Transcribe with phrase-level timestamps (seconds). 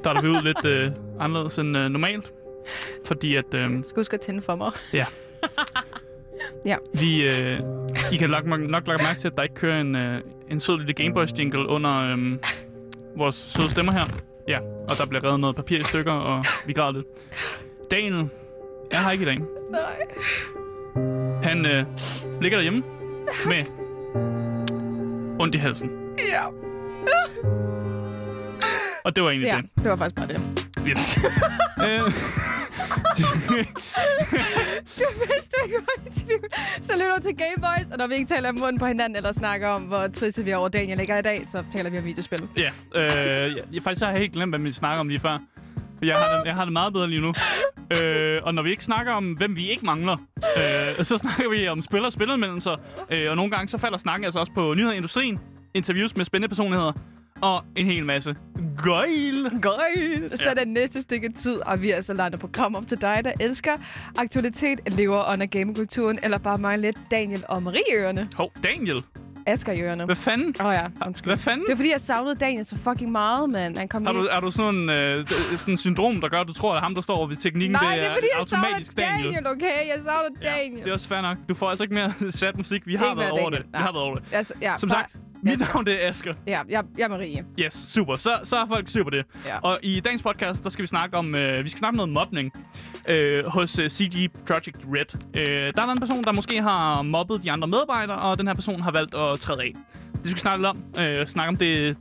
[0.00, 2.32] starter vi ud lidt øh, anderledes end øh, normalt.
[3.04, 4.72] Fordi at, øh, Du skal huske at tænde for mig.
[4.92, 5.06] ja,
[6.64, 6.76] Ja.
[6.94, 7.60] vi, øh,
[8.12, 10.78] I kan nok, nok lage mærke til, at der ikke kører en, øh, en sød
[10.78, 12.38] lille Gameboys jingle under øh,
[13.16, 14.04] vores søde stemmer her.
[14.48, 17.06] Ja, og der bliver revet noget papir i stykker, og vi græder lidt.
[17.90, 18.28] Daniel
[18.90, 19.38] er her ikke i dag.
[19.70, 19.96] Nej.
[21.42, 21.84] Han øh,
[22.40, 22.82] ligger derhjemme
[23.46, 23.64] med
[25.40, 25.90] ondt i halsen.
[26.32, 26.69] Ja.
[29.04, 29.70] Og det var egentlig Ja, det.
[29.84, 30.40] det var faktisk bare det.
[30.88, 31.18] Yes.
[31.86, 32.12] øh,
[35.20, 36.44] Hvis du ikke var i tvivl,
[36.82, 39.32] så lytter du til Gameboys, og når vi ikke taler om munden på hinanden, eller
[39.32, 42.04] snakker om, hvor triste vi er over Daniel ligger i dag, så taler vi om
[42.04, 42.38] videospil.
[42.56, 45.38] ja, øh, jeg, jeg, faktisk har jeg helt glemt, hvad vi snakker om lige før.
[46.02, 47.34] Jeg har, det, jeg har det meget bedre lige nu.
[48.00, 50.16] Øh, og når vi ikke snakker om, hvem vi ikke mangler,
[50.98, 52.76] øh, så snakker vi om spil og spilanmeldelser.
[53.10, 55.38] Øh, og nogle gange så falder snakken altså også på nyheder i industrien,
[55.74, 56.92] interviews med spændende personligheder,
[57.42, 58.36] og en hel masse
[58.84, 59.60] gøjl.
[59.62, 60.28] Gøj!
[60.34, 60.64] Så Ja.
[60.64, 63.72] den næste stykke tid, og vi er altså landet program op til dig, der elsker
[64.18, 68.28] aktualitet, lever under gamingkulturen, eller bare mangler lidt Daniel og Marie i ørerne.
[68.34, 69.02] Hov, Daniel.
[69.46, 70.04] Asger i ørerne.
[70.04, 70.54] Hvad fanden?
[70.60, 71.28] Åh oh, ja, undskyld.
[71.30, 71.66] Hvad fanden?
[71.66, 74.40] Det er fordi, jeg savnede Daniel så fucking meget, men han kom Har du, er
[74.40, 75.26] du sådan en øh,
[75.58, 78.02] sådan syndrom, der gør, at du tror, at ham, der står ved teknikken, Nej, det
[78.02, 79.24] det er fordi, jeg automatisk Daniel?
[79.24, 79.64] Daniel, okay?
[79.64, 80.78] Jeg savner Daniel.
[80.78, 81.36] Ja, det er også fair nok.
[81.48, 82.86] Du får altså ikke mere sat musik.
[82.86, 83.58] Vi har Ikke været over det.
[83.58, 83.64] Daniel.
[83.72, 84.24] Vi har været over det.
[84.32, 86.32] Altså, ja, Som bare- sagt, mit navn det er Asger.
[86.46, 87.44] Ja, jeg, jeg er Marie.
[87.58, 88.14] Yes, super.
[88.14, 89.24] Så, så har folk styr på det.
[89.46, 89.58] Ja.
[89.58, 92.12] Og i dagens podcast, der skal vi snakke om, øh, vi skal snakke om noget
[92.12, 92.52] mobning
[93.08, 95.18] øh, hos øh, CG Project Red.
[95.34, 98.54] Øh, der er en person, der måske har mobbet de andre medarbejdere, og den her
[98.54, 99.72] person har valgt at træde af.
[100.12, 100.68] Det skal vi snakke lidt
[100.98, 101.02] om.
[101.02, 101.96] Øh, snakke om det,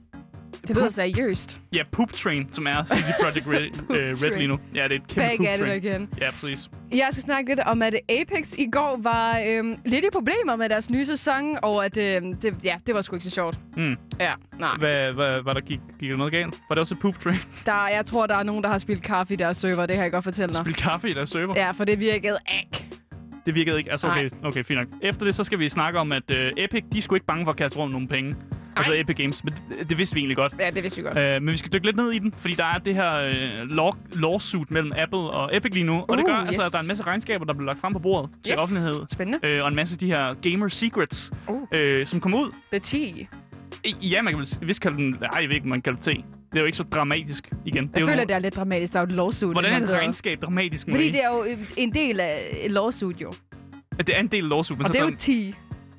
[0.67, 1.59] Det lyder seriøst.
[1.73, 3.59] ja, Poop Train, som er CD Projekt Red,
[3.97, 4.33] øh, Red Train.
[4.33, 4.59] lige nu.
[4.75, 5.83] Ja, det er et kæmpe Begge Poop det Train.
[5.83, 6.09] igen.
[6.21, 6.69] Ja, præcis.
[6.91, 10.69] Jeg skal snakke lidt om, at Apex i går var øhm, lidt i problemer med
[10.69, 13.59] deres nye sæson, og at øhm, det, ja, det var sgu ikke så sjovt.
[13.77, 13.95] Mm.
[14.19, 14.75] Ja, nej.
[14.79, 16.61] Hvad, hvad, hvad der gik, gik der noget galt?
[16.69, 17.39] Var det også et Poop Train?
[17.65, 20.03] Der, jeg tror, der er nogen, der har spildt kaffe i deres server, det kan
[20.03, 20.61] jeg godt fortælle dig.
[20.61, 21.53] Spil kaffe i deres server?
[21.55, 22.85] Ja, for det virkede ikke.
[23.49, 23.91] Det virkede ikke.
[23.91, 24.87] Altså, okay, okay, fint nok.
[25.01, 27.51] Efter det, så skal vi snakke om, at uh, Epic, de sgu ikke bange for
[27.51, 28.35] at kaste rundt nogle penge.
[28.75, 30.53] Altså Epic Games, men det, det vidste vi egentlig godt.
[30.59, 31.17] Ja, det vidste vi godt.
[31.17, 33.11] Uh, men vi skal dykke lidt ned i den, fordi der er det her
[33.63, 36.05] uh, law, lawsuit mellem Apple og Epic lige nu.
[36.07, 36.65] Og det Uh, gør altså, yes.
[36.67, 38.59] at der er en masse regnskaber, der bliver lagt frem på bordet til Yes.
[38.59, 39.05] offentlighed.
[39.11, 39.57] Spændende.
[39.57, 41.55] Uh, og en masse af de her gamer secrets, Uh.
[41.55, 42.51] uh, som kommer ud.
[42.71, 43.25] The tea.
[44.01, 45.09] Ja, man kan vist kalde den...
[45.09, 46.25] Nej, jeg ved ikke, man kan kalde det.
[46.51, 47.87] Det er jo ikke så dramatisk igen.
[47.87, 48.93] Det Jeg jo føler, nogle- det er lidt dramatisk.
[48.93, 49.51] Der er jo et lawsuit.
[49.53, 50.85] Hvordan er et regnskab dramatisk?
[50.85, 51.11] Fordi Marie?
[51.11, 53.31] det er jo øh, en del af et lawsuit, jo.
[53.99, 55.53] At det er en del af lawsuit, men Og så det er jo tea.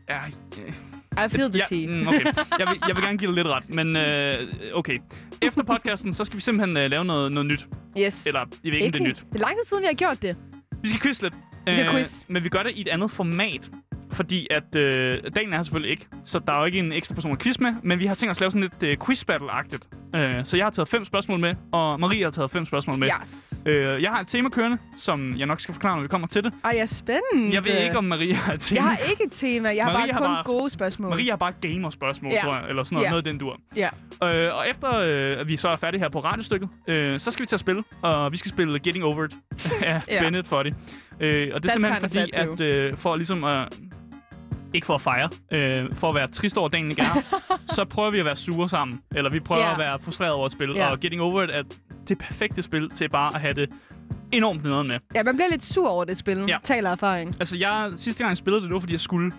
[0.08, 0.20] Ja,
[0.62, 1.88] øh, I feel the ja, tea.
[2.02, 2.24] mm, okay.
[2.58, 4.98] Jeg vil, jeg vil gerne give dig lidt ret, men øh, okay.
[5.42, 7.66] Efter podcasten, så skal vi simpelthen øh, lave noget, noget nyt.
[8.00, 8.26] Yes.
[8.26, 9.16] Eller, jeg ved ikke, om det er nyt.
[9.32, 10.36] Det er lang tid siden, vi har gjort det.
[10.82, 11.34] Vi skal lidt.
[11.66, 12.24] Vi skal quiz.
[12.28, 13.70] Men vi gør det i et andet format.
[14.12, 17.14] Fordi at øh, Daniel er her selvfølgelig ikke, så der er jo ikke en ekstra
[17.14, 19.24] person at quiz med, men vi har tænkt os at lave sådan lidt øh, quiz
[19.30, 20.16] battle-agtigt.
[20.18, 23.08] Øh, så jeg har taget fem spørgsmål med, og Marie har taget fem spørgsmål med.
[23.22, 23.62] Yes.
[23.66, 26.44] Øh, jeg har et tema kørende, som jeg nok skal forklare, når vi kommer til
[26.44, 26.52] det.
[26.64, 27.54] Ej, jeg er spændt.
[27.54, 28.80] Jeg ved ikke, om Marie har et tema.
[28.80, 29.68] Jeg har ikke et tema.
[29.68, 31.10] Jeg har Marie bare har kun bare- gode spørgsmål.
[31.10, 32.40] Marie har bare gamer-spørgsmål, Ja.
[32.44, 33.10] tror jeg, eller sådan noget, Ja.
[33.10, 33.60] noget den dur.
[33.76, 33.88] Ja.
[34.24, 37.42] Øh, og efter øh, at vi så er færdige her på radiostykket, øh, så skal
[37.42, 39.32] vi til at spille, og vi skal spille Getting Over It
[39.82, 40.22] af Ja.
[40.24, 40.74] Bennett for det.
[41.20, 43.78] Øh, og det er That's simpelthen fordi, at øh, for ligesom at...
[44.74, 47.22] Ikke for at fejre, øh, for at være trist over dagen er,
[47.74, 49.00] så prøver vi at være sure sammen.
[49.16, 49.72] Eller vi prøver Ja.
[49.72, 50.72] at være frustreret over et spil.
[50.76, 50.90] Ja.
[50.90, 51.62] Og Getting Over It er
[52.08, 53.70] det perfekte spil til bare at have det
[54.32, 54.96] enormt nederen med.
[55.14, 56.44] Ja, man bliver lidt sur over det spil.
[56.48, 56.56] Ja.
[56.62, 57.36] Taler erfaring.
[57.40, 59.32] Altså, jeg, sidste gang jeg spillede det, det var, fordi jeg skulle.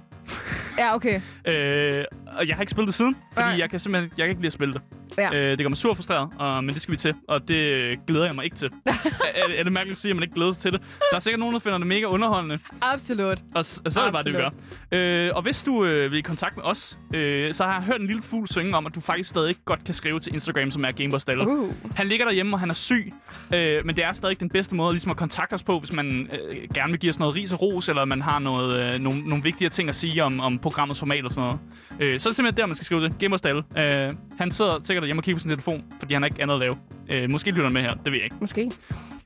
[0.78, 1.22] Ja, okay.
[1.46, 2.06] Øh,
[2.38, 3.58] og jeg har ikke spillet det siden, fordi Nej.
[3.60, 4.82] jeg kan simpelthen jeg kan ikke lide at spille det.
[5.18, 5.36] Ja.
[5.36, 8.00] Øh, det gør mig sur og frustreret, og, men det skal vi til, og det
[8.08, 8.70] glæder jeg mig ikke til.
[8.86, 10.82] er, er, det mærkeligt at sige, at man ikke glæder sig til det?
[11.12, 13.42] Der er sikkert nogen, der finder det mega underholdende, Absolut.
[13.56, 14.50] og, og så er det bare det, vi gør.
[14.92, 18.02] Øh, og hvis du øh, vil i kontakt med os, øh, så har jeg hørt
[18.02, 20.86] en lille fugl synge om, at du faktisk stadig godt kan skrive til Instagram, som
[20.86, 21.46] er Gameboystaller.
[21.46, 21.74] Uh.
[21.96, 23.14] Han ligger derhjemme, og han er syg,
[23.54, 26.30] øh, men det er stadig den bedste måde ligesom at kontakte os på, hvis man
[26.50, 29.22] øh, gerne vil give os noget ris og ros, eller man har noget, øh, nogle,
[29.22, 31.60] nogle vigtige ting at sige om, om programmets format og sådan noget.
[32.00, 33.14] Øh, så er det simpelthen der, man skal skrive det.
[33.20, 33.64] Gamerstalle.
[33.78, 36.56] Øh, han sidder sikkert hjemme og kigger på sin telefon, fordi han har ikke andet
[36.56, 36.78] at lave.
[37.14, 38.36] Øh, måske lytter han med her, det ved jeg ikke.
[38.42, 38.72] Måske.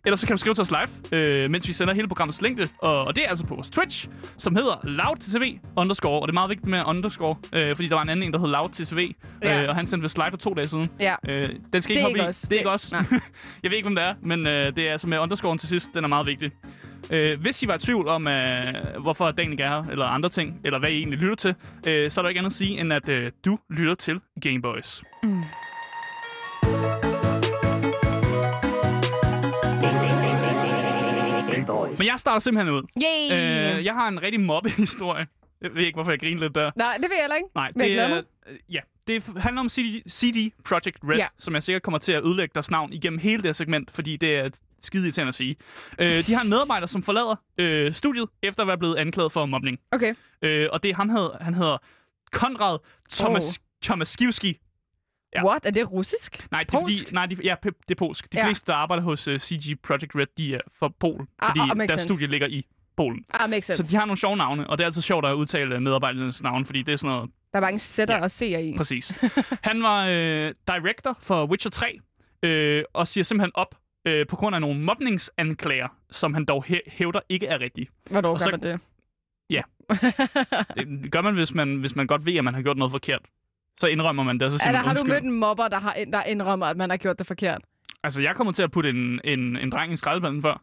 [0.06, 2.68] Ellers så kan du skrive til os live, øh, mens vi sender hele programmets længde.
[2.78, 4.08] Og, og det er altså på vores Twitch,
[4.38, 6.22] som hedder loudtv underscore.
[6.22, 8.40] Og det er meget vigtigt med underscore, øh, fordi der var en anden en, der
[8.40, 9.00] hed loudtv.
[9.44, 9.64] Ja.
[9.64, 10.90] Øh, og han sendte vist live for to dage siden.
[11.00, 11.16] Ja.
[11.30, 12.22] Øh, den skal Det ikke hoppe i.
[12.22, 12.92] Det er ikke os.
[13.64, 15.90] jeg ved ikke, hvem det er, men øh, det er altså med underscoren til sidst.
[15.94, 16.52] Den er meget vigtig.
[17.12, 18.64] Øh, hvis I var i tvivl om, øh,
[19.02, 21.56] hvorfor dagen ikke er her, eller andre ting, eller hvad I egentlig lytter til,
[21.88, 25.04] øh, så er der ikke andet at sige, end at øh, du lytter til Gameboys.
[25.24, 25.44] Mm.
[31.98, 32.82] Men jeg starter simpelthen ud.
[33.04, 33.78] Yay!
[33.78, 35.28] Øh, jeg har en rigtig mobbehistorie.
[35.62, 36.72] Jeg ved ikke, hvorfor jeg griner lidt der.
[36.76, 37.50] Nej, det ved jeg heller ikke.
[37.56, 38.18] Nej, jeg det er,
[38.50, 41.28] øh, ja, det handler om CD, CD Projekt Red, Ja.
[41.40, 44.36] som jeg sikkert kommer til at ødelægge deres navn igennem hele det segment, fordi det
[44.36, 44.50] er
[44.86, 45.56] skide irriterende at sige.
[46.00, 49.46] Øh, de har en medarbejder, som forlader øh, studiet, efter at være blevet anklaget for
[49.46, 49.80] mobning.
[49.92, 50.14] Okay.
[50.42, 51.78] Øh, og det er ham, hedder, han hedder
[52.32, 52.78] Konrad
[53.10, 53.54] Tomas, oh.
[53.82, 54.58] Tomaskiwski.
[55.36, 55.46] Ja.
[55.46, 55.66] What?
[55.66, 56.48] Er det russisk?
[56.52, 57.00] Nej, det er Polsk?
[57.00, 58.34] fordi, nej, de, ja, det er polsk.
[58.34, 58.48] De Ja.
[58.48, 61.78] fleste, der arbejder hos uh, CG Projekt Red, de er fra Polen, Ah, fordi ah,
[61.78, 62.04] deres sense.
[62.04, 62.66] studie ligger i
[62.98, 63.26] Polen.
[63.34, 63.84] Ah, makes sense.
[63.84, 66.66] Så de har nogle sjove navne, og det er altid sjovt at udtale medarbejdernes navne,
[66.66, 68.22] fordi det er sådan noget Der er mange sætter Ja.
[68.22, 68.78] og seere i.
[68.78, 69.12] Præcis.
[69.70, 72.00] Han var øh, director for Witcher 3,
[72.44, 76.90] øh, og siger simpelthen op øh, på grund af nogle mobningsanklager, som han dog hæ-
[76.92, 77.88] hævder ikke er rigtige.
[78.12, 78.80] Hvornår Og gør så- man det?
[79.50, 79.62] Ja.
[81.04, 83.22] Det gør man, hvis man, hvis man godt ved, at man har gjort noget forkert.
[83.80, 85.68] Så indrømmer man det, og så siger Er der, man har du mødt en mobber,
[85.68, 87.62] der, har, der indrømmer, at man har gjort det forkert?
[88.04, 90.62] Altså, jeg kommer til at putte en, en, en dreng i skraldespanden før.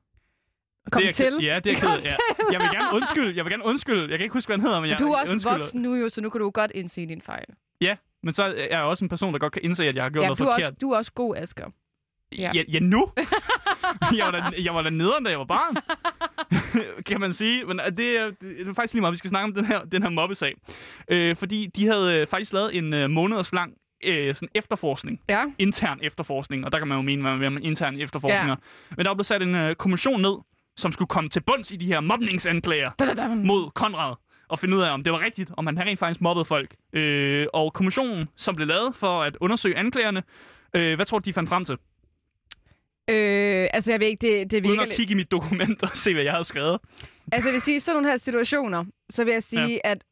[0.90, 1.32] Kom det er, til.
[1.44, 2.52] Ja, det er Kom ked, ja.
[2.52, 3.36] Jeg vil gerne undskylde.
[3.36, 4.00] Jeg vil gerne undskylde.
[4.10, 5.54] Jeg kan ikke huske, hvad han hedder, men jeg du er også undskylder.
[5.56, 7.44] voksen nu jo, så nu kan du godt indse din fejl.
[7.80, 10.10] Ja, men så er jeg også en person, der godt kan indse, at jeg har
[10.10, 10.68] gjort Ja, noget du er, forkert.
[10.68, 11.66] også, du er også god, Asger.
[12.38, 12.62] Ja, Ja.
[12.68, 13.06] ja nu?
[14.16, 15.76] jeg, var da, jeg var da nederen, da jeg var barn.
[17.06, 17.64] kan man sige.
[17.64, 19.80] Men øh, det er, det er faktisk lige meget, vi skal snakke om den her,
[19.84, 20.54] den her mobbesag.
[21.08, 23.72] Øh, fordi de havde øh, faktisk lavet en øh, måneders lang
[24.04, 25.20] øh, sådan efterforskning.
[25.28, 25.44] Ja.
[25.58, 26.64] Intern efterforskning.
[26.64, 28.56] Og der kan man jo mene, hvad man vil med intern efterforskninger.
[28.96, 30.34] Men der blev sat en øh, kommission ned,
[30.76, 33.28] som skulle komme til bunds i de her mobningsanklager Da-da-da.
[33.34, 34.14] mod Konrad
[34.48, 36.74] og finde ud af, om det var rigtigt, om han rent faktisk mobbede folk.
[36.92, 40.22] Øh, og kommissionen, som blev lavet for at undersøge anklagerne,
[40.74, 41.76] øh, hvad tror du, de fandt frem til?
[43.12, 44.96] Øh, altså, jeg ved ikke, det, det Uden virker at lidt...
[44.96, 46.78] kigge i mit dokument og se, hvad jeg havde skrevet.
[47.32, 49.90] Altså, jeg vil sige, sådan nogle her situationer, så vil jeg sige, ja.
[49.90, 50.04] at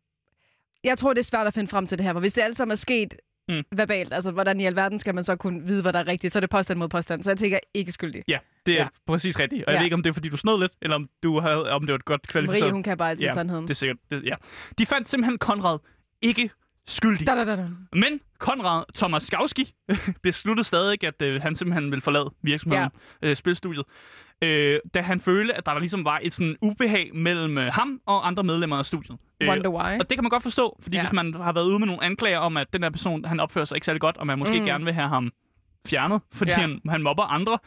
[0.84, 2.12] jeg tror, det er svært at finde frem til det her.
[2.12, 3.14] For hvis det alt sammen er sket
[3.48, 3.62] Mm.
[3.72, 6.38] verbalt, altså hvordan i alverden skal man så kunne vide, hvad der er rigtigt, så
[6.38, 7.24] er det påstand mod påstand.
[7.24, 8.22] Så jeg tænker, ikke skyldig.
[8.28, 8.88] Ja, det er ja.
[9.06, 9.64] Præcis rigtigt.
[9.64, 9.80] Og jeg Ja.
[9.80, 11.88] ved ikke, om det er, fordi du snød lidt, eller om, du havde, om det
[11.92, 12.60] var et godt kvalificeret...
[12.62, 13.62] Marie, hun kan bare altid ja, sandheden.
[13.64, 13.96] det er sikkert.
[14.10, 14.34] Det, ja.
[14.78, 15.78] De fandt simpelthen Konrad
[16.22, 16.50] ikke
[16.90, 17.26] skyldig.
[17.26, 17.66] Da, da, da, da.
[17.92, 19.74] Men Konrad Thomas Skavski
[20.22, 22.90] besluttede stadig, at øh, han simpelthen ville forlade virksomheden,
[23.22, 23.28] ja.
[23.28, 23.84] øh, spilstudiet,
[24.42, 28.26] øh, da han følte, at der ligesom var et sådan ubehag mellem øh, ham og
[28.26, 29.18] andre medlemmer af studiet.
[29.40, 29.98] Øh, Wonder why.
[30.00, 31.02] og det kan man godt forstå, fordi ja.
[31.02, 33.64] Hvis man har været ude med nogle anklager om, at den der person, han opfører
[33.64, 34.66] sig ikke særlig godt, og man måske mm.
[34.66, 35.32] Gerne vil have ham
[35.88, 36.56] fjernet, fordi ja.
[36.56, 37.58] Han, han mobber andre,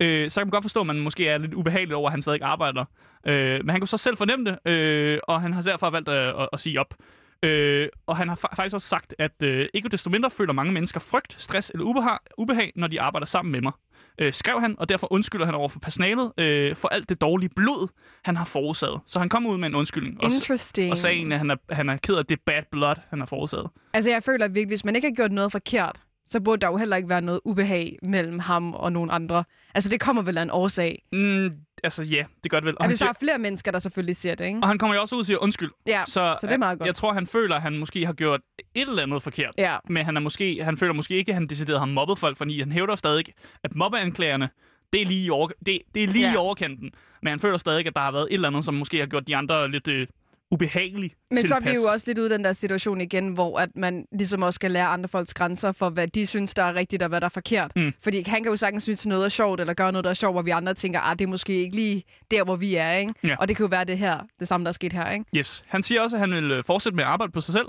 [0.00, 2.22] øh, så kan man godt forstå, at man måske er lidt ubehagelig over, at han
[2.22, 2.84] stadig arbejder.
[3.26, 6.40] Øh, men han kunne så selv fornemme det, øh, og han har derfor valgt at,
[6.40, 6.94] at, at sige op.
[7.42, 10.72] Øh, og han har fa- faktisk også sagt, at øh, ikke desto mindre føler mange
[10.72, 13.72] mennesker frygt, stress eller ubehag, ubehag når de arbejder sammen med mig.
[14.18, 17.50] Øh, skrev han, og derfor undskylder han over for personalet øh, for alt det dårlige
[17.56, 17.88] blod,
[18.24, 19.00] han har forårsaget.
[19.06, 20.24] Så han kom ud med en undskyldning.
[20.24, 20.90] Og, Interesting.
[20.92, 23.26] og sagde egentlig, at han er, han er ked af det bad blood, han har
[23.26, 23.66] forårsaget.
[23.94, 26.76] Altså, jeg føler virkelig, hvis man ikke har gjort noget forkert, så burde der jo
[26.76, 29.44] heller ikke være noget ubehag mellem ham og nogle andre.
[29.74, 31.02] Altså, det kommer vel af en årsag.
[31.12, 31.50] Mm,
[31.82, 32.74] altså ja, det gør det vel.
[32.78, 34.58] Og han, hvis der siger, er flere mennesker, der selvfølgelig siger det, ikke?
[34.62, 35.70] og han kommer jo også ud og siger undskyld.
[35.86, 36.86] Ja, Så, så det er meget godt.
[36.86, 38.40] Jeg tror, han føler, at han måske har gjort
[38.74, 39.54] et eller andet forkert.
[39.58, 39.76] Ja.
[39.88, 42.58] Men han, er måske, han føler måske ikke, at han decideret har mobbet folk, fordi
[42.60, 43.24] han hævder stadig,
[43.64, 44.48] at mobbeanklagerne,
[44.92, 46.32] det er lige, i, over, det, det er lige Ja.
[46.34, 46.90] i overkanten.
[47.22, 49.26] Men han føler stadig, at der har været et eller andet, som måske har gjort
[49.26, 50.06] de andre lidt øh,
[50.52, 51.82] ubehagelige Men så er vi tilpas.
[51.84, 54.70] jo også lidt ude i den der situation igen, hvor at man ligesom også skal
[54.70, 57.28] lære andre folks grænser for, hvad de synes, der er rigtigt og hvad der er
[57.28, 57.72] forkert.
[57.76, 57.92] Mm.
[58.02, 60.34] Fordi han kan jo sagtens synes, noget er sjovt, eller gøre noget, der er sjovt,
[60.34, 62.92] hvor vi andre tænker, at det er måske ikke lige der, hvor vi er.
[62.92, 63.14] Ikke?
[63.24, 63.36] Ja.
[63.40, 65.10] Og det kan jo være det her, det samme, der er sket her.
[65.10, 65.24] Ikke?
[65.36, 65.64] Yes.
[65.68, 67.66] Han siger også, at han vil øh, fortsætte med at arbejde på sig selv,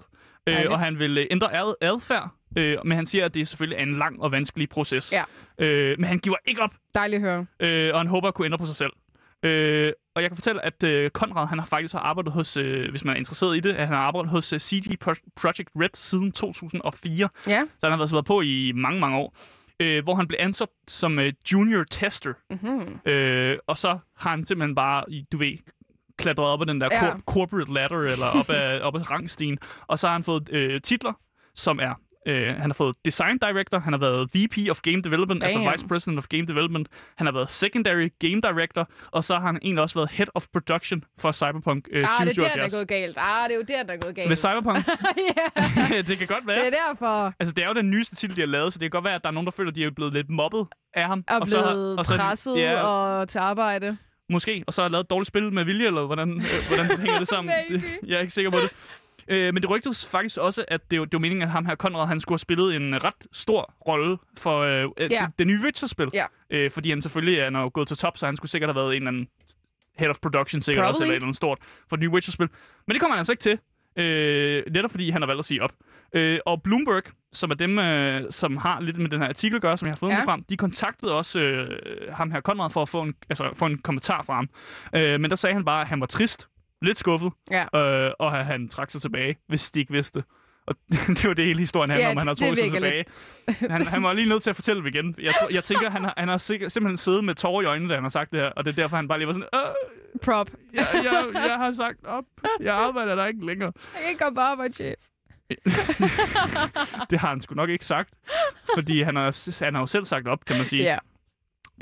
[0.48, 3.78] øh, og han vil øh, ændre ad- adfærd, øh, men han siger, at det selvfølgelig
[3.78, 5.14] er en lang og vanskelig proces.
[5.14, 5.24] Ja.
[5.66, 7.46] Øh, men han giver ikke op, Dejligt at høre.
[7.60, 8.92] øh, og han håber at kunne ændre på sig selv.
[9.44, 12.92] Øh, og jeg kan fortælle, at øh, Konrad han har faktisk har arbejdet hos, øh,
[12.92, 15.70] hvis man er interesseret i det, at han har arbejdet hos øh, CD Pro- Project
[15.76, 17.30] Red siden 2004.
[17.48, 17.62] Ja.
[17.80, 19.36] Så han har været, været på i mange, mange år.
[19.80, 22.34] Øh, hvor han blev ansat som øh, junior tester.
[22.50, 23.12] Mm-hmm.
[23.12, 25.58] Øh, og så har han simpelthen bare, i- du ved,
[26.18, 27.00] klatret op ad den der Ja.
[27.12, 29.58] cor- corporate ladder, eller op ad, op ad rangstigen.
[29.88, 31.14] Og så har han fået øh, titler,
[31.56, 31.94] som er,
[32.28, 35.72] øh, han har fået Design Director, han har været VP of Game Development, altså Damn.
[35.74, 36.88] Vice President of Game Development.
[37.18, 40.46] Han har været Secondary Game Director, og så har han egentlig også været Head of
[40.54, 42.74] Production for Cyberpunk øh, Ah, det er der, der er 2077.
[42.74, 43.18] gået galt.
[43.20, 44.30] Ah, det er jo der, der er gået galt.
[44.30, 44.78] Med Cyberpunk?
[46.10, 46.58] det kan godt være.
[46.60, 47.34] det er derfor.
[47.40, 49.16] Altså, det er jo den nyeste titel, de har lavet, så det kan godt være,
[49.16, 51.24] at der er nogen, der føler, at de er blevet lidt mobbet af ham.
[51.42, 53.98] Og så har- blevet og så er de- presset ja, og til arbejde.
[54.30, 57.00] Måske, og så har lavet et dårligt spil med vilje, eller hvordan, øh, hvordan det
[57.00, 57.54] hænger det sammen.
[57.70, 58.70] Det, jeg er ikke sikker på det.
[59.28, 61.76] Øh, men det rygtes faktisk også, at det, var- det var meningen, at ham her,
[61.76, 65.08] Conrad, han skulle have spillet en ret stor rolle for øh, Ja.
[65.08, 66.10] det, det nye Witcher-spil.
[66.14, 66.26] Ja.
[66.50, 68.96] Øh, fordi han selvfølgelig er når gået til top, så han skulle sikkert have været
[68.96, 69.28] en eller anden
[69.98, 71.04] head of production, sikkert også, Probably.
[71.06, 71.58] eller et eller andet stort
[71.90, 72.48] for det nye Witcher-spil.
[72.88, 73.60] Men det kommer han altså ikke til,
[74.04, 75.72] øh, netop fordi han har valgt at sige op.
[76.14, 77.04] Øh, og Bloomberg
[77.34, 79.92] som er dem, øh, som har lidt med den her artikel at gøre, som jeg
[79.92, 80.16] har fået Ja.
[80.18, 80.24] ja.
[80.26, 83.78] frem, de kontaktede også øh, ham her Conrad for at få en, altså, få en
[83.78, 84.50] kommentar fra ham.
[84.96, 86.48] Øh, men der sagde han bare, at han var trist,
[86.84, 87.80] lidt skuffet, Ja.
[87.80, 90.24] øh, og at han trak sig tilbage, hvis de ikke vidste.
[90.68, 90.76] Og
[91.18, 93.06] det var det hele historien handler Ja, om, han har trukket sig tilbage.
[93.70, 95.16] Han, han var lige nødt til at fortælle det igen.
[95.22, 97.96] Jeg, jeg tænker, han har, han har sikkert, simpelthen siddet med tårer i øjnene, da
[97.96, 100.20] han har sagt det her, og det er derfor, han bare lige var sådan, øh,
[100.24, 100.50] Prop.
[100.74, 102.24] jeg, jeg, jeg har sagt op.
[102.60, 103.72] Jeg arbejder der ikke længere.
[103.94, 104.94] Jeg kan ikke på arbejde, chef.
[107.10, 108.10] Det har han sgu nok ikke sagt,
[108.76, 110.84] fordi han har, han har jo selv sagt op, kan man sige.
[110.84, 110.98] Ja.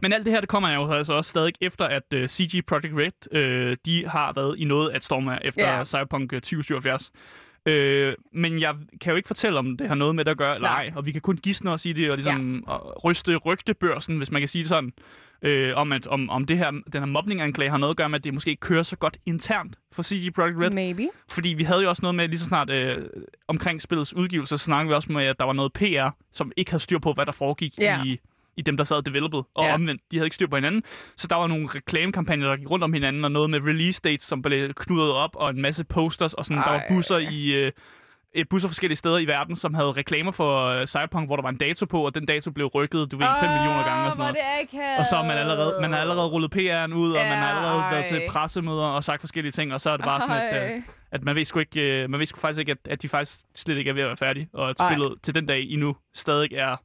[0.02, 2.94] Men alt det her, det kommer jo altså også stadig efter, at uh, CG Projekt
[2.98, 3.12] Red,
[3.72, 5.86] uh, de har været i noget at storme efter Ja.
[5.86, 7.12] Cyberpunk øh, 2077.
[7.66, 10.56] Øh, men jeg kan jo ikke fortælle, om det har noget med det at gøre
[10.56, 10.92] eller ej.
[10.96, 12.78] Og vi kan kun gisne og sige det, og ligesom ja.
[12.78, 14.94] ryste rygtebørsen, hvis man kan sige det sådan,
[15.42, 18.20] øh, om, at, om, om det her, den her mobninganklage har noget at gøre med,
[18.20, 20.70] at det måske ikke kører så godt internt for CG Projekt Red.
[20.70, 21.08] Maybe.
[21.30, 22.98] Fordi vi havde jo også noget med, lige så snart øh,
[23.48, 26.72] omkring spillets udgivelse, så snakkede vi også med, at der var noget PR, som ikke
[26.72, 28.04] havde styr på, hvad der foregik Ja.
[28.06, 28.20] i,
[28.58, 29.40] i dem, der sad og developed.
[29.56, 29.74] Og Ja.
[29.74, 30.84] omvendt, de havde ikke styr på hinanden.
[31.18, 34.24] Så der var nogle reklamekampagner, der gik rundt om hinanden, og noget med release dates,
[34.24, 36.86] som blev knudret op, og en masse posters, og sådan, der var Ej.
[36.90, 37.46] busser i...
[37.54, 37.72] Øh,
[38.36, 41.50] øh, busser forskellige steder i verden, som havde reklamer for øh, Cyberpunk, hvor der var
[41.50, 44.24] en dato på, og den dato blev rykket, du ved, 5 millioner gange og sådan
[44.24, 44.36] noget.
[44.72, 44.80] Det.
[45.00, 47.50] Og så har man allerede, man har allerede rullet PR'en ud, og Ja, man har
[47.56, 48.28] allerede været til ej.
[48.30, 50.82] pressemøder og sagt forskellige ting, og så er det bare sådan, at, øh, Ej.
[51.12, 53.40] at man ved sgu ikke, øh, man ved sgu faktisk ikke, at, at de faktisk
[53.56, 54.90] slet ikke er ved at være færdige, og at Ej.
[54.94, 56.76] spillet til den dag endnu stadig er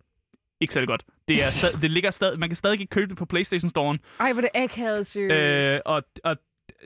[0.61, 1.03] ikke særlig godt.
[1.28, 4.16] Det, er stad, det ligger stadig, man kan stadig ikke købe det på PlayStation Store'en,
[4.21, 5.75] Ej, hvor det akavet, seriøst.
[5.75, 6.37] øh, og, og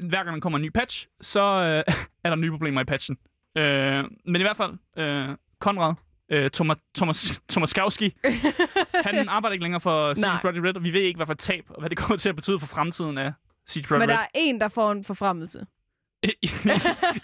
[0.02, 1.94] hver gang der kommer en ny patch, så øh,
[2.24, 3.16] er der nye problemer i patchen.
[3.58, 5.94] Øh, men i hvert fald, øh, Konrad,
[6.32, 8.16] øh, Thomas, Thomas, Tomaskowski,
[9.06, 10.40] han arbejder ikke længere for CD Nej.
[10.40, 12.36] Projekt Red, og vi ved ikke, hvad for tab, og hvad det kommer til at
[12.36, 13.32] betyde for fremtiden af
[13.70, 14.20] CD Projekt Men der Red.
[14.24, 15.58] er en, der får en forfremmelse.
[16.24, 16.28] ja,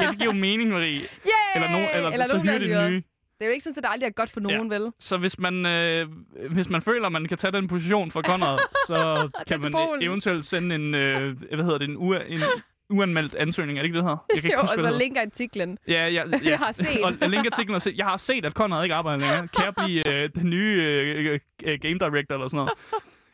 [0.08, 1.00] det giver jo mening, Marie.
[1.00, 1.06] Yay!
[1.54, 2.88] Eller, no, eller, eller så nogen, hyrer hyrer.
[2.90, 3.02] nye.
[3.38, 4.92] Det er jo ikke sådan, at det aldrig er godt for nogen, vel?
[5.00, 6.08] Så hvis man, øh,
[6.50, 8.96] hvis man føler, at man kan tage den position for Conrad, så
[9.48, 10.02] kan man Polen.
[10.02, 12.40] eventuelt sende en, øh, hvad hedder det, en, u- en
[12.90, 13.78] uanmeldt ansøgning.
[13.78, 14.24] Er det ikke det, det hedder?
[14.34, 15.78] Jeg kan ikke Jo, huske, og så linker artiklen.
[15.88, 16.38] Ja, ja, ja.
[16.44, 17.04] Jeg har set.
[17.04, 19.48] og linker artiklen og se, jeg har set, at Conrad ikke arbejder længere.
[19.48, 22.70] Kan jeg blive øh, den nye øh, øh, game director eller sådan noget?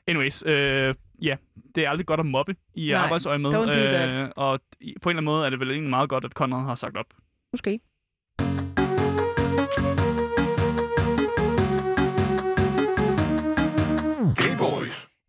[0.07, 1.37] Anyways, øh, ja,
[1.75, 3.51] det er aldrig godt at mobbe i Nej, arbejdsøje med.
[3.55, 6.65] Øh, og på en eller anden måde er det vel egentlig meget godt, at Conrad
[6.67, 7.07] har sagt op.
[7.53, 7.81] Måske.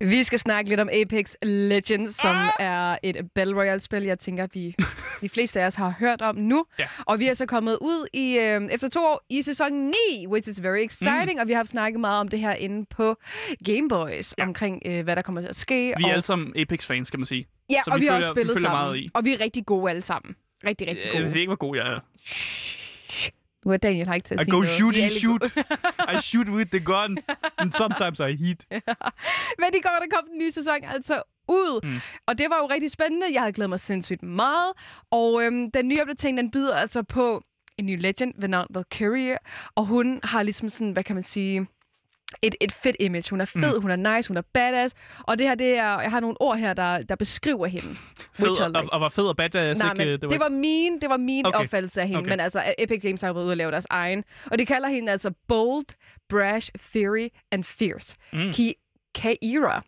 [0.10, 2.50] Vi skal snakke lidt om Apex Legends, som Ah!
[2.60, 4.76] er et Battle Royale-spil, jeg tænker, vi
[5.22, 6.66] de fleste af os har hørt om nu.
[6.80, 6.86] Ja.
[7.06, 9.94] Og vi er så kommet ud i øh, efter to år i sæson 9,
[10.28, 11.34] which is very exciting.
[11.34, 11.40] Mm.
[11.42, 13.16] Og vi har snakket meget om det her inde på
[13.66, 14.44] Game Boys, Ja.
[14.44, 15.94] omkring øh, hvad der kommer til at ske.
[15.98, 17.48] Vi er og, alle sammen Apex-fans, kan man sige.
[17.70, 18.86] ja, så og vi vi har følger- også vi spillet følger sammen.
[18.88, 19.10] meget i.
[19.14, 20.36] Og vi er rigtig gode alle sammen.
[20.68, 21.34] Rigtig, rigtig Jeg gode.
[21.34, 22.00] ved ikke, hvor god jeg er.
[23.66, 24.70] Nu er Daniel her ikke til at I sige go noget.
[24.70, 25.44] shoot Vi and alle shoot.
[26.18, 27.18] I shoot with the gun.
[27.58, 28.66] And sometimes I hit.
[29.62, 31.80] Men i går, der kom den nye sæson altså ud.
[31.84, 32.00] Mm.
[32.28, 33.34] Og det var jo rigtig spændende.
[33.34, 34.72] Jeg havde glædet mig sindssygt meget.
[35.12, 37.42] Og øhm, den nye opdatering, den byder altså på
[37.78, 39.38] en ny legend ved navn Valkyrie.
[39.76, 41.68] Og hun har ligesom sådan, hvad kan man sige...
[42.42, 43.30] Et, et fedt image.
[43.30, 43.82] Hun er fed, mm.
[43.82, 44.96] hun er nice, hun er badass.
[45.20, 46.02] Og det her, det er...
[46.02, 47.96] Jeg har nogle ord her, der, der beskriver hende.
[48.34, 48.80] Fed og, like.
[48.80, 50.06] og, og var fed og badass, Nej, ikke?
[50.22, 51.60] men det, var min, det var min Okay.
[51.60, 52.20] opfattelse af hende.
[52.20, 52.30] Okay.
[52.30, 54.24] Men altså, Epic Games har været ude at lave deres egen.
[54.52, 55.86] Og de kalder hende altså Bold,
[56.30, 58.16] Brash, Fury and Fierce.
[58.34, 58.52] Mm.
[58.54, 58.74] Ki
[59.16, 59.84] Kaira,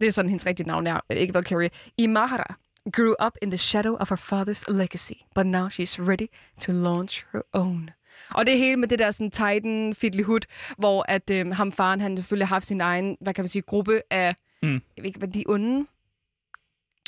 [0.00, 2.54] det er sådan hendes rigtige navn er, ikke Valkyrie, Imahara
[2.92, 6.26] grew up in the shadow of her father's legacy, but now she's ready
[6.60, 7.90] to launch her own.
[8.34, 10.40] Og det hele med det der sådan Titan fiddly hood,
[10.78, 13.62] hvor at øhm, ham faren, han selvfølgelig har haft sin egen, hvad kan man sige,
[13.62, 14.72] gruppe af, Mm.
[14.72, 15.86] jeg ved ikke, hvad de onde,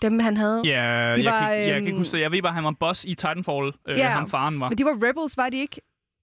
[0.02, 0.62] dem han havde.
[0.64, 2.22] Ja, jeg, Vi kan, var, ikke- jeg kan ikke øhm, huske det.
[2.22, 3.72] Jeg ved bare, at han var boss i Titanfall.
[3.88, 4.68] Øh, Ja, ham faren var.
[4.68, 5.80] Men de var rebels, var de ikke?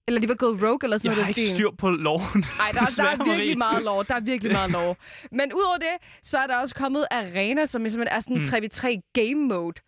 [0.08, 1.30] Eller de var gået rogue eller sådan Jeg har noget.
[1.30, 1.56] i den ikke stil.
[1.56, 2.24] styr på loven.
[2.58, 4.04] Nej, der, der er virkelig meget lov.
[4.04, 4.96] Der er virkelig meget lov.
[5.32, 8.48] Men udover det, så er der også kommet arena, som simpelthen er sådan en Mm.
[8.48, 9.80] 3v3 game mode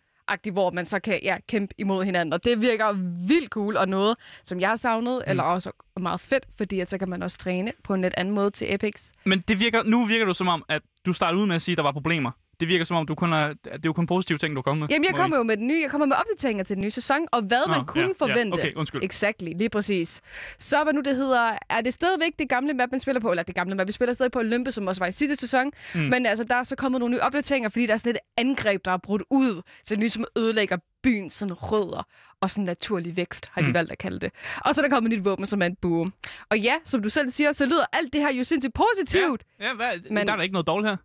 [0.51, 2.33] hvor man så kan ja, kæmpe imod hinanden.
[2.33, 2.91] Og det virker
[3.27, 5.29] vildt cool, og noget, som jeg har savnet, mm.
[5.31, 8.33] eller også meget fedt, fordi at så kan man også træne på en lidt anden
[8.33, 9.11] måde til Epics.
[9.23, 11.73] Men det virker, nu virker du som om, at du startede ud med at sige,
[11.73, 12.31] at der var problemer.
[12.61, 14.79] Det virker som om, du kun er, det er jo kun positive ting, du kommer
[14.79, 14.87] med.
[14.91, 17.17] Jamen, jeg kommer jo med den nye, jeg kommer med opdateringer til den nye sæson,
[17.31, 18.57] og hvad Nå, man kunne ja, forvente.
[18.57, 19.03] Ja, okay, undskyld.
[19.03, 20.21] Exactly, lige præcis.
[20.59, 23.43] Så hvad nu det hedder, er det stadigvæk det gamle map, man spiller på, eller
[23.43, 26.01] det gamle map, vi spiller stadig på Olympus, som også var i sidste sæson, Mm.
[26.01, 28.85] men altså, der er så kommet nogle nye opdateringer, fordi der er sådan et angreb,
[28.85, 32.07] der er brudt ud, så det nye, som ødelægger byens sådan rødder
[32.41, 33.73] og sådan naturlig vækst, har de Mm.
[33.73, 34.31] valgt at kalde det.
[34.65, 36.11] Og så er der kommet et nyt våben, som er en bue.
[36.49, 39.43] Og ja, som du selv siger, så lyder alt det her jo sindssygt positivt.
[39.59, 40.97] Ja, hvad, Men- der er da ikke noget dårligt her.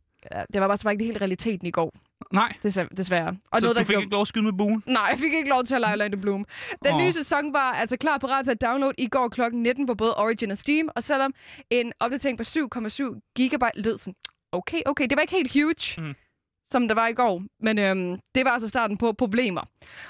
[0.52, 1.92] Det var bare så bare ikke hele realiteten i går.
[2.32, 2.88] Nej, desværre.
[2.96, 3.28] desværre.
[3.28, 4.82] Og så noget, du der fik ikke lov at skyde med buen?
[4.86, 6.44] Nej, jeg fik ikke lov til at lege Orlando Bloom.
[6.84, 7.00] Den Åh.
[7.00, 9.40] nye sæson var altså klar parat til at downloade i går kl.
[9.52, 11.34] 19 på både Origin og Steam, og selvom
[11.70, 14.14] en opdatering på 7,7 gigabyte lød sådan,
[14.52, 16.14] okay, okay, det var ikke helt huge, mm.
[16.70, 19.62] som der var i går, men øhm, det var altså starten på problemer.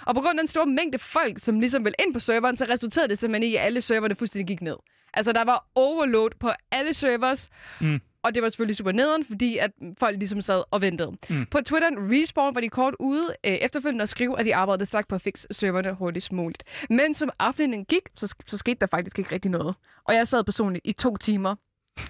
[0.07, 2.67] Og på grund af den store mængde folk, som ligesom ville ind på serveren, så
[2.69, 4.77] resulterede det simpelthen i, at alle serverne fuldstændig gik ned.
[5.15, 7.49] Altså, der var overload på alle servers,
[7.81, 8.01] Mm.
[8.27, 11.13] Og det var selvfølgelig super nederen, fordi at folk ligesom sad og ventede.
[11.31, 11.47] Mm.
[11.51, 15.09] På Twitter, Respawn var de kort ude øh, efterfølgende at skrive, at de arbejdede stærkt
[15.09, 16.65] på at fikse serverne hurtigst muligt.
[16.91, 19.75] Men som aftenen gik, så, så skete der faktisk ikke rigtig noget.
[20.05, 21.55] Og jeg sad personligt i to timer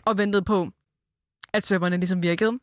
[0.05, 0.69] og ventede på,
[1.53, 2.59] at serverne ligesom virkede.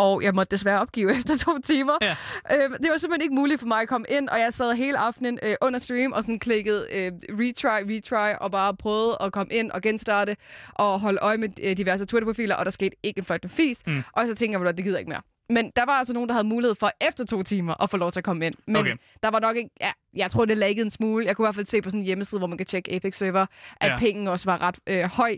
[0.00, 1.92] Og jeg måtte desværre opgive efter to timer.
[2.00, 2.16] Ja.
[2.52, 4.98] Øh, det var simpelthen ikke muligt for mig at komme ind, og jeg sad hele
[4.98, 9.52] aftenen øh, under stream og sådan klikkede øh, retry, retry, og bare prøvede at komme
[9.52, 10.36] ind og genstarte
[10.74, 13.82] og holde øje med øh, diverse Twitter-profiler, og der skete ikke en fløjt fis.
[13.86, 14.02] Mm.
[14.12, 15.22] Og så tænker jeg, at det gider ikke mere.
[15.50, 18.12] Men der var altså nogen, der havde mulighed for efter to timer at få lov
[18.12, 18.54] til at komme ind.
[18.66, 18.96] Men Okay.
[19.22, 19.70] der var nok ikke...
[19.80, 21.26] Ja, jeg tror, det laggede en smule.
[21.26, 23.16] Jeg kunne i hvert fald se på sådan en hjemmeside, hvor man kan tjekke Apex
[23.16, 23.46] Server,
[23.80, 23.98] at ja.
[23.98, 25.36] pingen også var ret øh, høj.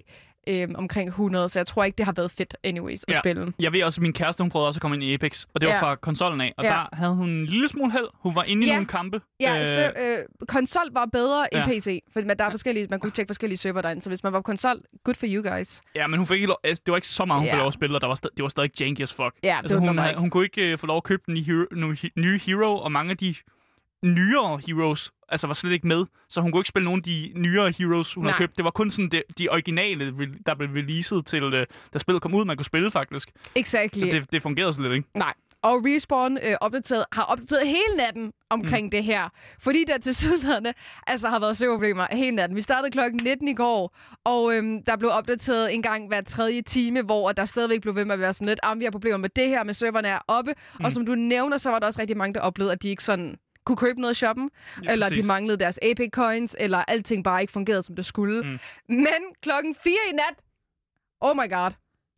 [0.49, 3.19] Øh, omkring 100, så jeg tror ikke, det har været fedt anyways at Ja.
[3.19, 3.53] spille.
[3.59, 5.61] Jeg ved også, at min kæreste hun prøvede også at komme ind i Apex, og
[5.61, 5.81] det var Ja.
[5.83, 6.55] fra konsollen af.
[6.59, 6.71] Og Ja.
[6.71, 8.07] der havde hun en lille smule held.
[8.15, 8.73] Hun var inde i Ja.
[8.75, 9.21] nogle kampe.
[9.41, 11.69] Ja, Øh, så, øh, konsol var bedre end Ja.
[11.69, 14.33] PC, for man, der er forskellige, man kunne tjekke forskellige server derinde, så hvis man
[14.33, 15.81] var på konsol, good for you guys.
[15.95, 17.53] Ja, men hun fik ikke lov, altså, det var ikke så meget, hun Ja.
[17.53, 19.35] fik lov at spille, og der var det var stadig janky as fuck.
[19.45, 21.43] Ja, altså, var hun, havde, hun kunne ikke øh, få lov at købe den i
[21.43, 21.65] hero,
[22.17, 23.35] nye hero, og mange af de
[24.03, 27.33] nyere heroes altså var slet ikke med, så hun kunne ikke spille nogen af de
[27.37, 28.33] nyere heroes, hun Nej.
[28.33, 28.57] havde købt.
[28.57, 30.15] Det var kun sådan de, de originale,
[30.47, 33.33] der blev releaset til, øh, da spillet kom ud, man kunne spille faktisk.
[33.55, 34.01] Exactly.
[34.01, 35.09] Så det, det fungerede slet ikke.
[35.15, 35.35] Nej.
[35.63, 38.91] Og Respawn øh, opdateret, har opdateret hele natten omkring mm.
[38.91, 39.29] det her.
[39.61, 40.75] Fordi der til sydlandene
[41.07, 42.57] altså har været serverproblemer hele natten.
[42.57, 46.63] Vi startede klokken 19 i går, og øhm, der blev opdateret en gang hver tredje
[46.63, 49.17] time, hvor der stadigvæk blev ved med at være sådan lidt, ah, vi har problemer
[49.17, 50.55] med det her, med serverne er oppe.
[50.79, 50.85] Mm.
[50.85, 53.05] Og som du nævner, så var der også rigtig mange, der oplevede, at de ikke
[53.05, 54.51] sådan kunne købe noget i shoppen,
[54.85, 55.23] Ja, eller præcis.
[55.23, 58.43] de manglede deres Epic Coins, eller alting bare ikke fungerede, som det skulle.
[58.43, 58.59] Mm.
[58.89, 60.35] Men klokken 4 i nat,
[61.21, 61.71] oh my god,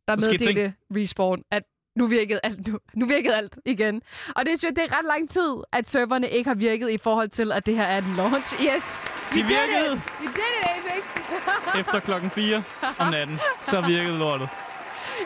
[0.08, 1.62] der meddelte Respawn, at
[1.96, 4.02] nu virkede alt, nu, nu virkede alt igen.
[4.36, 6.98] Og det synes jeg, det er ret lang tid, at serverne ikke har virket i
[6.98, 8.54] forhold til, at det her er en launch.
[8.54, 8.84] Yes,
[9.32, 9.92] De we did virkede.
[9.94, 10.02] it!
[10.20, 11.16] We did it, Apex!
[11.80, 12.62] Efter klokken 4
[12.98, 14.48] om natten, så virkede lortet.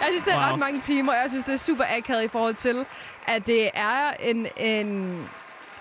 [0.00, 0.52] Jeg synes, det er Wow.
[0.52, 2.87] ret mange timer, og jeg synes, det er super akavet i forhold til,
[3.26, 5.28] at det er en, en,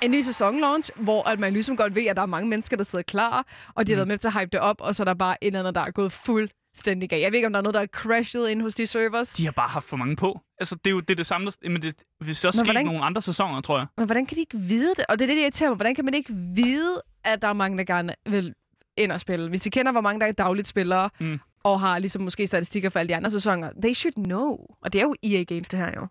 [0.02, 2.84] en ny sæsonlaunch, hvor at man ligesom godt ved, at der er mange mennesker, der
[2.84, 3.98] sidder klar, og de har Mm.
[4.00, 5.76] været med til at hype det op, og så er der bare et eller andet,
[5.76, 7.22] der er gået fuldstændig galt.
[7.24, 9.34] Jeg ved ikke, om der er noget, der er crashed ind hos de servers.
[9.34, 10.40] De har bare haft for mange på.
[10.60, 12.86] Altså, det er jo det, er det samme, der, men det, Men sker i hvordan-
[12.86, 13.88] nogle andre sæsoner, tror jeg.
[13.98, 15.06] Men hvordan kan de ikke vide det?
[15.10, 15.76] Og det er det, der irriterer mig.
[15.76, 18.54] Hvordan kan man ikke vide, at der er mange, der gerne vil
[18.98, 19.50] ind og spille?
[19.50, 21.40] Hvis de kender, hvor mange der er dagligt spillere, Mm.
[21.64, 24.58] og har ligesom måske statistikker for alle de andre sæsoner, they should know.
[24.82, 26.08] Og det er jo EA Games, det her jo.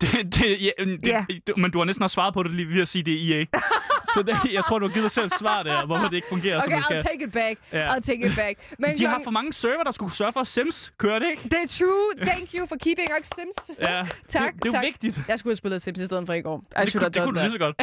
[0.00, 1.24] Det, det, ja, det, Ja.
[1.56, 3.44] men du har næsten også svaret på det lige ved at sige, det er EA.
[4.14, 6.64] Så det, jeg tror, du har givet selv svar der, hvorfor det ikke fungerer, Okay,
[6.64, 7.02] som det I'll skal.
[7.02, 7.56] take it back.
[7.72, 7.88] Ja.
[7.96, 8.58] I'll take it back.
[8.78, 11.30] Men De har klokken- for mange server, der skulle sørge for, at Sims kører det,
[11.30, 11.42] ikke?
[11.42, 12.26] Det er true.
[12.26, 13.78] Thank you for keeping us Sims.
[13.80, 14.84] Ja, Tak, det, det er tak.
[14.84, 15.20] vigtigt.
[15.28, 16.56] Jeg skulle have spillet Sims i stedet for i går.
[16.56, 17.76] I Det, kunne, det kunne du lige så godt.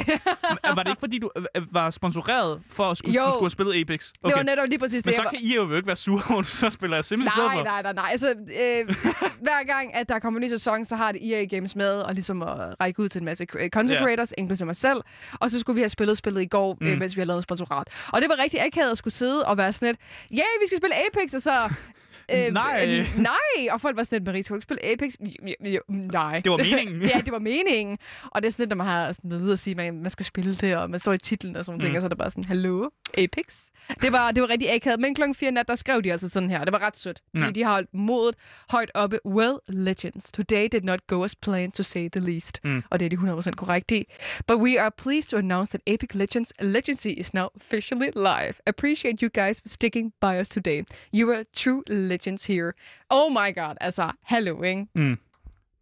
[0.67, 3.25] Men var det ikke, fordi du øh, var sponsoreret for, at skulle, Jo.
[3.25, 4.07] du skulle have spillet Apex?
[4.07, 4.43] Det var Okay.
[4.43, 6.69] netop lige præcis det, Men så kan I jo ikke være sure at du så
[6.69, 7.63] spiller Sims i stedet Nej, for.
[7.63, 8.07] nej, nej, nej.
[8.11, 8.95] Altså, øh,
[9.47, 12.13] hver gang, at der kommer en ny sæson, så har det EA Games med, og
[12.13, 15.01] ligesom at række ud til en masse content creators, inklusive mig selv.
[15.39, 16.87] Og så skulle vi have spillet spillet i går, mm.
[16.87, 16.99] øh, Mm.
[16.99, 17.87] mens vi havde lavet sponsorat.
[18.13, 19.97] Og det var rigtig akavet at skulle sidde og være sådan lidt,
[20.31, 21.55] ja, yeah, vi skal spille Apex, og så...
[22.51, 22.85] Nej.
[22.87, 23.67] øh, nej!
[23.71, 25.13] Og folk var sådan lidt, Marie, skal du ikke spille Apex?
[25.63, 26.39] Jo, jo, nej.
[26.39, 27.01] Det var meningen.
[27.13, 27.97] ja, det var meningen.
[28.31, 30.25] Og det er sådan lidt, når man har sådan ude at sige, man, man skal
[30.25, 31.81] spille det, og man står i titlen og sådan mm.
[31.81, 33.63] ting, og så er det bare sådan, hallo, Apex?
[34.01, 34.99] Det var, det var rigtig akavet.
[34.99, 36.63] Men klokken 4 nat, der skrev de altså sådan her.
[36.65, 37.21] Det var ret sødt.
[37.33, 37.51] Ja.
[37.51, 38.35] de har holdt modet
[38.69, 39.19] højt oppe.
[39.25, 40.31] Well, legends.
[40.31, 42.59] Today did not go as planned, to say the least.
[42.63, 42.83] Mm.
[42.89, 44.05] Og det er de 100% korrekt i.
[44.47, 48.53] But we are pleased to announce that Epic Legends Legacy is now officially live.
[48.67, 50.83] Appreciate you guys for sticking by us today.
[51.13, 52.71] You are true legends here.
[53.09, 54.87] Oh my god, altså, hallo, ikke?
[54.95, 55.17] Mm.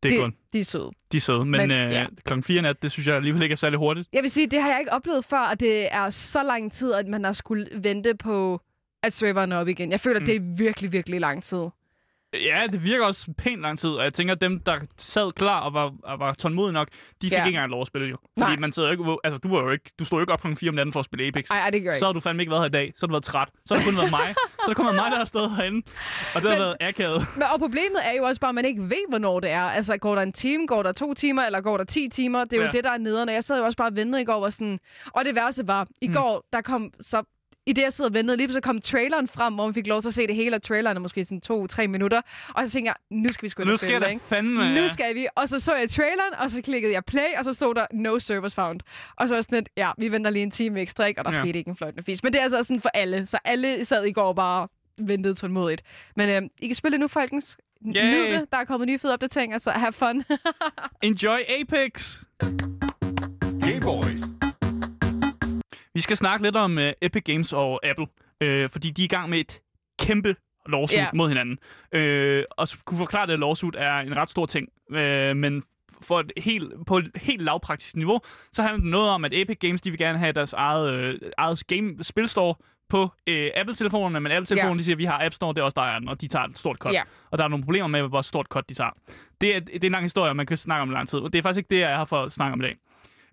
[0.04, 0.34] Det er Det, godt.
[0.54, 0.90] de er søde.
[1.12, 2.06] De er søde, men, Men, øh, ja.
[2.26, 4.10] klokken 4 nat, det synes jeg alligevel ikke er særlig hurtigt.
[4.14, 6.94] Jeg vil sige, det har jeg ikke oplevet før, at det er så lang tid,
[6.94, 8.62] at man har skulle vente på,
[9.04, 9.92] at serveren er op igen.
[9.92, 10.26] Jeg føler, mm.
[10.26, 11.64] det er virkelig, virkelig lang tid.
[12.34, 15.60] Ja, det virker også pænt lang tid, og jeg tænker, at dem, der sad klar
[15.60, 16.88] og var, og var tålmodige nok,
[17.22, 17.38] de fik Ja.
[17.46, 18.18] ikke engang lov at spille jo.
[18.40, 18.60] Fordi Nej.
[18.60, 20.70] man sidder ikke, altså du var jo ikke, du stod jo ikke op klokken 4
[20.70, 21.50] om natten for at spille Apex.
[21.50, 22.06] Ej, ej det gør jeg Så ikke.
[22.06, 22.94] har du fandme ikke været her i dag.
[22.96, 23.48] Så har du været træt.
[23.66, 24.34] Så har det kun været mig.
[24.36, 25.82] Så har det kun været mig, der har stået herinde.
[26.36, 27.28] Og det har Men- været akavet.
[27.36, 29.62] Men, og problemet er jo også bare, at man ikke ved, hvornår det er.
[29.62, 32.44] Altså, går der en time, går der to timer, eller går der ti timer?
[32.44, 32.72] Det er jo Ja.
[32.72, 33.32] det, der er nederne.
[33.32, 34.80] Jeg sad jo også bare og ventede i går, var sådan...
[35.14, 36.14] Og det værste var, i Mm.
[36.14, 37.24] går, der kom så
[37.70, 40.02] i det, jeg sidder og ventede, lige så kom traileren frem, hvor vi fik lov
[40.02, 42.22] til at se det hele, og traileren er måske sådan to-tre minutter.
[42.50, 44.24] Og så tænkte jeg, nu skal vi sgu Nu og skal spille, ikke?
[44.26, 44.76] fandme...
[44.82, 45.28] Nu skal vi.
[45.36, 48.20] Og så så jeg traileren, og så klikkede jeg play, og så stod der no
[48.20, 48.80] servers found.
[49.18, 51.22] Og så var sådan lidt, ja, vi venter lige en time ekstra, ikke?
[51.22, 51.44] Og der Ja.
[51.44, 52.24] skete ikke en fløjtende fis.
[52.24, 53.26] Men det er altså sådan for alle.
[53.26, 55.82] Så alle sad i går bare ventede tålmodigt.
[56.16, 57.58] Men øh, I kan spille det nu, folkens.
[57.96, 58.12] Yay.
[58.12, 58.46] Nyd det.
[58.52, 60.24] Der er kommet nye fede opdateringer, så have fun.
[61.04, 62.16] Enjoy Apex!
[63.64, 64.39] Hey boys.
[66.00, 68.08] Vi skal snakke lidt om uh, Epic Games og Apple,
[68.42, 69.60] øh, fordi de er i gang med et
[70.00, 70.36] kæmpe
[70.70, 71.08] lawsuit Ja.
[71.14, 71.60] mod hinanden.
[71.92, 75.64] Øh, og kunne forklare, at et lawsuit er en ret stor ting, øh, men
[76.02, 78.20] for et helt, på et helt lavpraktisk niveau,
[78.52, 81.20] så handler det noget om, at Epic Games de vil gerne have deres eget, øh,
[81.38, 82.56] eget game spilstore
[82.90, 84.80] på øh, Apple-telefonerne, men Apple-telefonen Ja.
[84.80, 86.28] de siger, at vi har App Store, det er også der er den, og de
[86.28, 86.94] tager et stort cut.
[86.94, 87.02] Ja.
[87.32, 88.92] Og der er nogle problemer med, hvor stort cut de tager.
[89.42, 91.20] Det er, det er en lang historie, og man kan snakke om i lang tid.
[91.20, 92.76] og Det er faktisk ikke det, jeg er her for at snakke om i dag.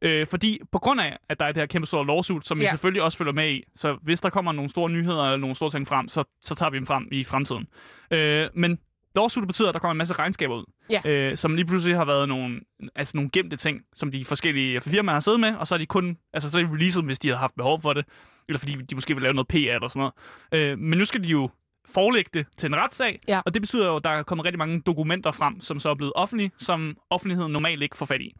[0.02, 2.64] Øh, fordi på grund af, at der er det her kæmpe store lawsuit, som vi
[2.64, 2.70] Ja.
[2.70, 5.70] selvfølgelig også følger med i, så hvis der kommer nogle store nyheder eller nogle store
[5.70, 7.66] ting frem, så, så tager vi dem frem i fremtiden.
[8.10, 8.78] Øh, men
[9.14, 11.10] lawsuit betyder, at der kommer en masse regnskaber ud, Ja.
[11.10, 12.60] øh, som lige pludselig har været nogle,
[12.94, 15.86] altså nogle gemte ting, som de forskellige firmaer har siddet med, og så er de
[15.86, 18.04] kun, altså så er de releaset, hvis de har haft behov for det,
[18.48, 20.10] eller fordi de måske vil lave noget PR eller sådan
[20.52, 20.72] noget.
[20.72, 21.50] Øh, men nu skal de jo
[21.88, 23.40] forelægge det til en retssag, Ja.
[23.46, 25.94] og det betyder jo, at der er kommet rigtig mange dokumenter frem, som så er
[25.94, 28.34] blevet offentlige, som offentligheden normalt ikke får fat i.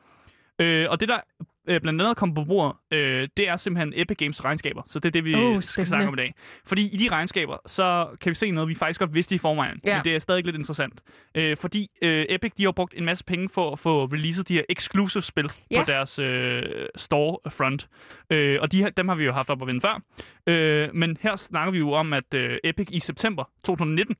[0.58, 1.20] Øh, og det, der
[1.68, 4.82] øh, blandt andet kommer på bordet, øh, det er simpelthen Epic Games regnskaber.
[4.88, 6.34] Så det er det, vi uh, skal snakke om i dag.
[6.66, 9.80] Fordi i de regnskaber, så kan vi se noget, vi faktisk godt vidste i forvejen.
[9.86, 9.96] Ja.
[9.96, 11.00] Men det er stadig lidt interessant.
[11.34, 14.54] Øh, fordi øh, Epic, de har brugt en masse penge for at få releaset de
[14.54, 15.84] her exclusive spil Ja.
[15.84, 16.62] på deres øh,
[16.96, 17.88] storefront.
[18.30, 20.00] Øh, og de, her- dem har vi jo haft op at vinde før.
[20.46, 24.16] Øh, men her snakker vi jo om, at øh, Epic i september 2019,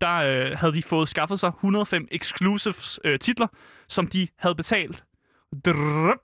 [0.00, 2.74] der øh, havde de fået skaffet sig 105 exclusive
[3.04, 3.46] øh, titler,
[3.88, 5.04] som de havde betalt
[5.64, 6.16] drrrr,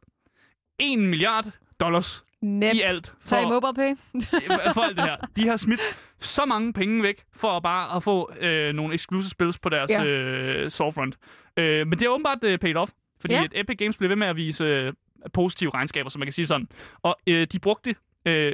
[0.78, 1.46] 1 milliard
[1.80, 2.74] dollars Nemt.
[2.74, 3.94] i alt Tag mobile pay.
[4.74, 5.16] for alt det her.
[5.36, 5.80] De har smidt
[6.20, 9.90] så mange penge væk for at bare at få øh, nogle exclusive spils på deres
[9.90, 10.04] Ja.
[10.04, 11.16] øh, storefront.
[11.56, 13.44] Øh, men det er åbenbart øh, paid off, fordi Ja.
[13.44, 14.92] at Epic Games blev ved med at vise øh,
[15.32, 16.68] positive regnskaber, som man kan sige sådan.
[17.02, 17.94] Og øh, de brugte
[18.26, 18.52] øh,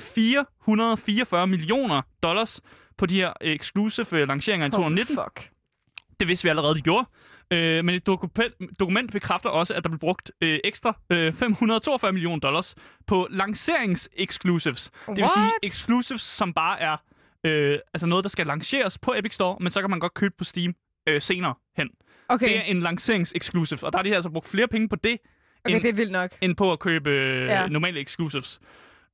[0.00, 2.60] 444 millioner dollars
[2.98, 5.16] på de her exclusive øh, lanceringer i 2019.
[5.16, 5.50] Fuck.
[6.22, 7.06] Det vidste vi allerede, de gjorde.
[7.50, 12.12] Øh, men et dokument, dokument bekræfter også, at der blev brugt øh, ekstra øh, 542
[12.12, 12.74] millioner dollars
[13.06, 14.90] på lancerings-exclusives.
[15.08, 16.96] Det vil sige exclusives, som bare er
[17.44, 20.34] øh, altså noget, der skal lanceres på Epic Store, men så kan man godt købe
[20.38, 20.74] på Steam
[21.08, 21.88] øh, senere hen.
[22.28, 25.18] Okay, Det er en lancerings-exclusive, og der har de altså brugt flere penge på det,
[25.64, 26.30] okay en- det er vildt nok.
[26.40, 27.68] end på at købe øh, Ja.
[27.68, 28.60] normale exclusives.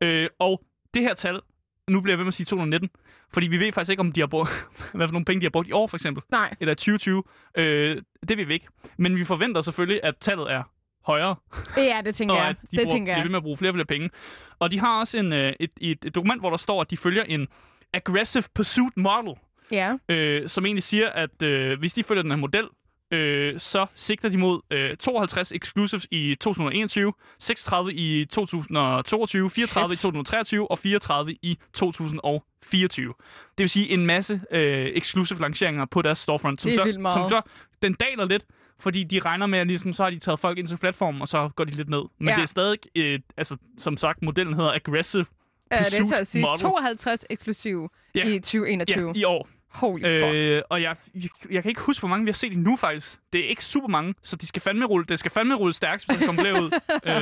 [0.01, 0.62] Øh, og
[0.94, 1.40] det her tal,
[1.88, 2.90] nu bliver jeg ved med at sige 2019,
[3.33, 4.51] fordi vi ved faktisk ikke, om de har brugt,
[4.94, 6.55] hvad for nogle penge de har brugt i år, for eksempel Nej.
[6.61, 7.22] eller 2020.
[7.57, 8.66] Øh, det ved vi ikke.
[8.96, 10.62] Men vi forventer selvfølgelig, at tallet er
[11.07, 11.37] højere,
[11.77, 12.55] Ja, det tænker og jeg.
[12.62, 13.22] de Det bruger, tænker jeg.
[13.22, 14.11] ved med at bruge flere og flere penge.
[14.59, 16.96] Og de har også en, øh, et, et, et dokument, hvor der står, at de
[16.96, 17.48] følger en
[17.92, 19.35] aggressive pursuit model,
[19.72, 19.94] Ja.
[20.09, 22.64] øh, som egentlig siger, at øh, hvis de følger den her model,
[23.11, 29.99] øh, så sigter de mod øh, 52 exclusives i 2021, 36 i 2022, 34 Shit.
[29.99, 33.14] i 2023 og 34 i 2024.
[33.59, 36.85] Det vil sige en masse øh, exclusive lanceringer på deres storefront, som Det er så,
[36.85, 37.14] vildt meget.
[37.14, 37.51] som så
[37.83, 38.44] den daler lidt,
[38.81, 41.29] fordi de regner med, at ligesom, så har de taget folk ind til platformen, og
[41.29, 42.03] så går de lidt ned.
[42.18, 42.35] Men Ja.
[42.35, 45.27] det er stadig, øh, altså, som sagt, modellen hedder aggressive
[45.73, 46.59] Ja, det er til at sige model.
[46.61, 48.29] 52 eksklusive Ja.
[48.29, 49.12] i 2021.
[49.14, 49.49] ja, i år.
[49.75, 50.35] Holy fuck.
[50.35, 53.19] Øh, og jeg, jeg, jeg kan ikke huske, hvor mange vi har set endnu faktisk.
[53.33, 56.07] Det er ikke super mange, så de skal fandme rulle, det skal fandme rulle stærkt,
[56.07, 56.71] hvis de kommer derud.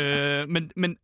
[0.00, 0.96] øh, men, men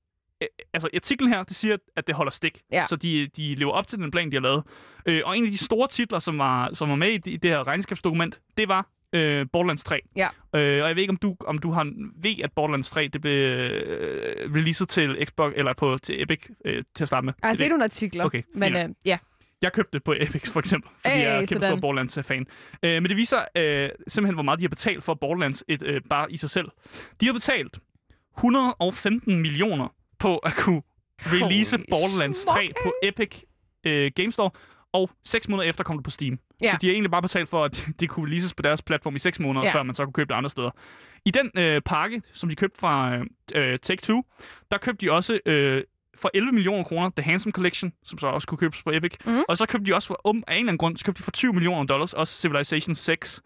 [0.43, 2.61] øh, altså, artiklen her, det siger, at det holder stik.
[2.73, 2.87] Ja.
[2.89, 4.63] Så de, de lever op til den plan, de har lavet.
[5.07, 7.37] Øh, og en af de store titler, som var, som var med i det, i
[7.37, 10.01] det her regnskabsdokument, det var øh, Borderlands 3.
[10.17, 10.29] Ja.
[10.55, 13.21] Øh, og jeg ved ikke, om du, om du har ved, at Borderlands 3 det
[13.21, 17.33] blev øh, releaset til Xbox, eller på, til Epic øh, til at starte med.
[17.43, 19.19] Jeg har Det set nogle artikler, Okay, men øh, ja.
[19.63, 21.77] Jeg købte det på Epic, for eksempel, fordi Hey, jeg er kæmpe stor.
[21.81, 22.47] Borderlands-fan.
[22.83, 26.01] Øh, men det viser øh, simpelthen, hvor meget de har betalt for Borderlands et, øh,
[26.11, 26.69] bare i sig selv.
[27.21, 27.79] De har betalt
[28.37, 30.83] 115 millioner på at kunne
[31.21, 32.75] release Holy Borderlands 3 smoke.
[32.85, 33.43] på Epic
[33.85, 34.51] øh, Game Store,
[34.93, 36.39] og 6 måneder efter kom det på Steam.
[36.63, 36.71] Ja.
[36.71, 39.19] Så de har egentlig bare betalt for, at det kunne releases på deres platform i
[39.19, 39.75] 6 måneder, Ja.
[39.75, 40.71] før man så kunne købe det andre steder.
[41.25, 44.23] I den øh, pakke, som de købte fra øh, øh, Take-Two,
[44.71, 45.83] der købte de også øh,
[46.23, 49.13] for 11 millioner kroner The Handsome Collection, som så også kunne købes på Epic.
[49.27, 49.43] Mhm.
[49.49, 51.23] Og så købte de også for, um, af en eller anden grund, så købte de
[51.25, 53.43] for 20 millioner dollars også Civilization 6.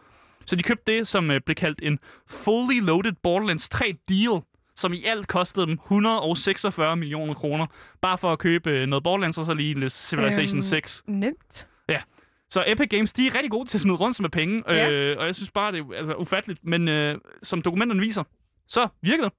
[0.46, 4.40] Så de købte det, som øh, blev kaldt en fully loaded Borderlands 3 deal,
[4.76, 7.66] som i alt kostede dem 146 millioner kroner,
[8.02, 10.62] bare for at købe øh, noget Borderlands og så lige lidt Civilization Øhm.
[10.62, 11.02] 6.
[11.06, 11.66] Nemt.
[12.50, 14.90] Så Epic Games, de er rigtig gode til at smide rundt med penge, Ja.
[14.90, 16.64] øh, og jeg synes bare, det er altså, ufatteligt.
[16.64, 18.22] Men øh, som dokumenterne viser,
[18.68, 19.32] så virker det.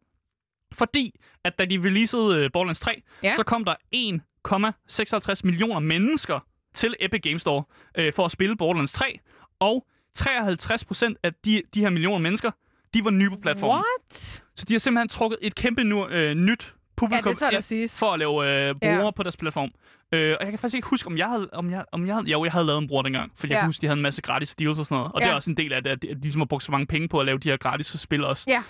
[0.78, 3.34] Fordi, at da de releasede øh, Borderlands 3, Ja.
[3.36, 6.40] så kom der 1,56 millioner mennesker
[6.74, 7.64] til Epic Games Store
[7.98, 9.20] øh, for at spille Borderlands 3,
[9.60, 12.52] og 53 procent af de, de her millioner mennesker,
[12.94, 13.76] de var nye på platformen.
[13.76, 14.44] What?
[14.56, 18.00] Så de har simpelthen trukket et kæmpe nu, øh, nyt publikum Ja, det ind siges.
[18.00, 18.32] for at lave
[18.70, 19.12] øh, brugere Ja.
[19.12, 19.70] på deres platform.
[20.12, 22.28] Øh, og jeg kan faktisk ikke huske, om jeg havde, om jeg, om jeg, havde,
[22.28, 23.60] jo, jeg havde lavet en bruger dengang, for jeg Ja.
[23.60, 25.12] kan huske, de havde en masse gratis deals og sådan noget.
[25.14, 25.32] Og det Ja.
[25.32, 26.86] er også en del af det, at de, at de ligesom har brugt så mange
[26.88, 28.44] penge på at lave de her gratis spil også.
[28.48, 28.64] Ja.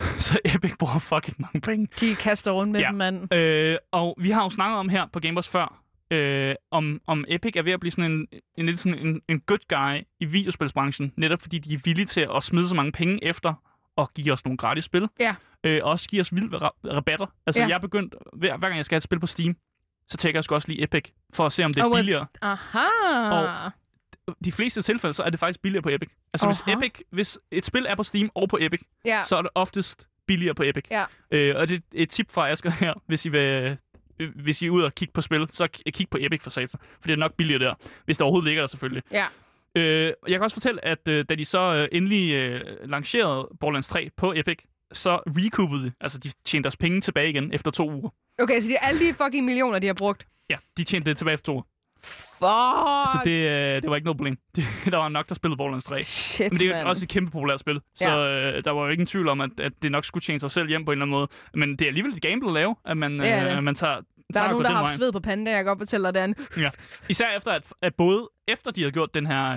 [0.26, 1.88] så Epic bruger fucking mange penge.
[2.00, 2.86] De kaster rundt med Ja.
[2.88, 3.34] dem, mand.
[3.34, 7.52] Øh, og vi har jo snakket om her på Gamers før, øh, om, om Epic
[7.56, 8.26] er ved at blive sådan en,
[8.58, 12.28] en, lidt sådan en, en good guy i videospilsbranchen, netop fordi de er villige til
[12.36, 13.54] at smide så mange penge efter
[13.96, 15.08] og give os nogle gratis spil.
[15.20, 15.34] Ja.
[15.64, 17.26] Øh, og også give os vilde ra- rabatter.
[17.46, 17.68] Altså, Ja.
[17.68, 19.56] jeg er begyndt, hver, hver gang jeg skal have et spil på Steam,
[20.08, 21.04] så tænker jeg sgu også lige Epic,
[21.34, 22.26] for at se, om det er Og what- billigere.
[22.42, 23.68] Aha.
[24.44, 26.08] De fleste tilfælde, så er det faktisk billigere på Epic.
[26.32, 26.72] Altså, hvis, Aha.
[26.72, 29.22] Epic, hvis et spil er på Steam og på Epic, Ja.
[29.24, 30.84] så er det oftest billigere på Epic.
[30.90, 31.04] Ja.
[31.30, 33.40] Øh, og det er et tip fra Asger her, hvis I vil,
[34.20, 36.68] øh, hvis I er ude og kigge på spil, så kig på Epic for satan.
[37.00, 39.02] For det er nok billigere der, hvis det overhovedet ligger der selvfølgelig.
[39.12, 39.26] Ja.
[39.74, 42.60] Øh, jeg kan også fortælle, at øh, da de så øh, endelig øh,
[42.90, 44.58] lancerede Borderlands 3 på Epic,
[44.92, 48.10] så recoupede de, altså de tjente deres penge tilbage igen efter to uger.
[48.38, 50.26] Okay, så de alle de fucking millioner, de har brugt.
[50.50, 51.62] Ja, de tjente det tilbage efter to uger.
[52.04, 53.10] Fuck.
[53.12, 54.38] Så det, øh, det var ikke noget problem.
[54.92, 56.02] der var nok, der spillede Borderlands 3.
[56.02, 56.82] Shit, Men det er mand.
[56.82, 59.50] jo også et kæmpe populært spil, så øh, der var jo ingen tvivl om, at,
[59.60, 61.28] at det nok skulle tjene sig selv hjem på en eller anden måde.
[61.54, 63.56] Men det er alligevel et gamble at lave, at man, Det det.
[63.56, 64.00] øh, man tager,
[64.34, 66.34] Der er nogen, der har haft sved på panden, jeg kan godt fortælle dig, Dan.
[67.08, 69.50] Især efter, at, at både efter de havde gjort den her,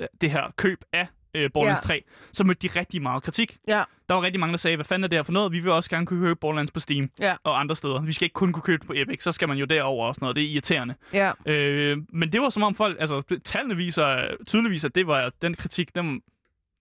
[0.00, 1.86] øh, det her køb af øh, Borderlands Ja.
[1.86, 3.56] 3, så mødte de rigtig meget kritik.
[3.68, 3.82] Ja.
[4.08, 5.52] Der var rigtig mange, der sagde, hvad fanden er det her for noget?
[5.52, 7.34] Vi vil også gerne kunne købe Borderlands på Steam Ja.
[7.44, 8.00] og andre steder.
[8.02, 10.14] Vi skal ikke kun kunne købe det på Epic, så skal man jo derover og
[10.14, 10.36] sådan noget.
[10.36, 10.94] Det er irriterende.
[11.12, 11.32] Ja.
[11.46, 15.54] Øh, men det var som om folk, altså tallene viser tydeligvis, at det var den
[15.54, 16.20] kritik, den,